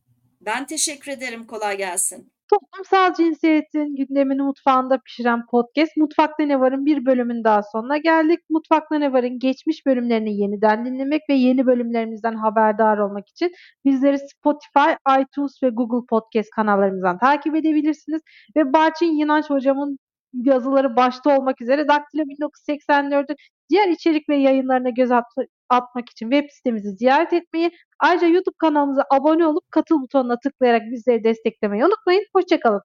Ben 0.40 0.66
teşekkür 0.66 1.12
ederim. 1.12 1.46
Kolay 1.46 1.76
gelsin. 1.76 2.32
Toplumsal 2.50 3.14
cinsiyetin 3.14 3.96
gündemini 3.96 4.42
mutfağında 4.42 4.98
pişiren 4.98 5.46
podcast 5.50 5.96
Mutfakta 5.96 6.44
Ne 6.44 6.60
Var'ın 6.60 6.86
bir 6.86 7.06
bölümün 7.06 7.44
daha 7.44 7.62
sonuna 7.62 7.96
geldik. 7.96 8.40
Mutfakta 8.50 8.98
Ne 8.98 9.12
Var'ın 9.12 9.38
geçmiş 9.38 9.86
bölümlerini 9.86 10.40
yeniden 10.40 10.84
dinlemek 10.86 11.22
ve 11.30 11.34
yeni 11.34 11.66
bölümlerimizden 11.66 12.34
haberdar 12.34 12.98
olmak 12.98 13.28
için 13.28 13.52
bizleri 13.84 14.18
Spotify, 14.18 15.20
iTunes 15.20 15.62
ve 15.62 15.68
Google 15.68 16.06
Podcast 16.08 16.50
kanallarımızdan 16.50 17.18
takip 17.18 17.54
edebilirsiniz. 17.56 18.22
Ve 18.56 18.72
Barçın 18.72 19.06
Yinanç 19.06 19.50
hocamın 19.50 19.98
yazıları 20.44 20.96
başta 20.96 21.38
olmak 21.38 21.60
üzere 21.60 21.88
Daktilo 21.88 22.22
1984'ün 22.22 23.36
diğer 23.70 23.88
içerik 23.88 24.28
ve 24.28 24.36
yayınlarına 24.36 24.90
göz 24.90 25.10
at 25.10 25.24
atmak 25.68 26.10
için 26.10 26.30
web 26.30 26.50
sitemizi 26.50 26.90
ziyaret 26.90 27.32
etmeyi, 27.32 27.70
ayrıca 28.00 28.26
YouTube 28.26 28.54
kanalımıza 28.58 29.02
abone 29.10 29.46
olup 29.46 29.70
katıl 29.70 30.02
butonuna 30.02 30.38
tıklayarak 30.38 30.82
bizleri 30.92 31.24
desteklemeyi 31.24 31.84
unutmayın. 31.84 32.24
Hoşçakalın. 32.36 32.80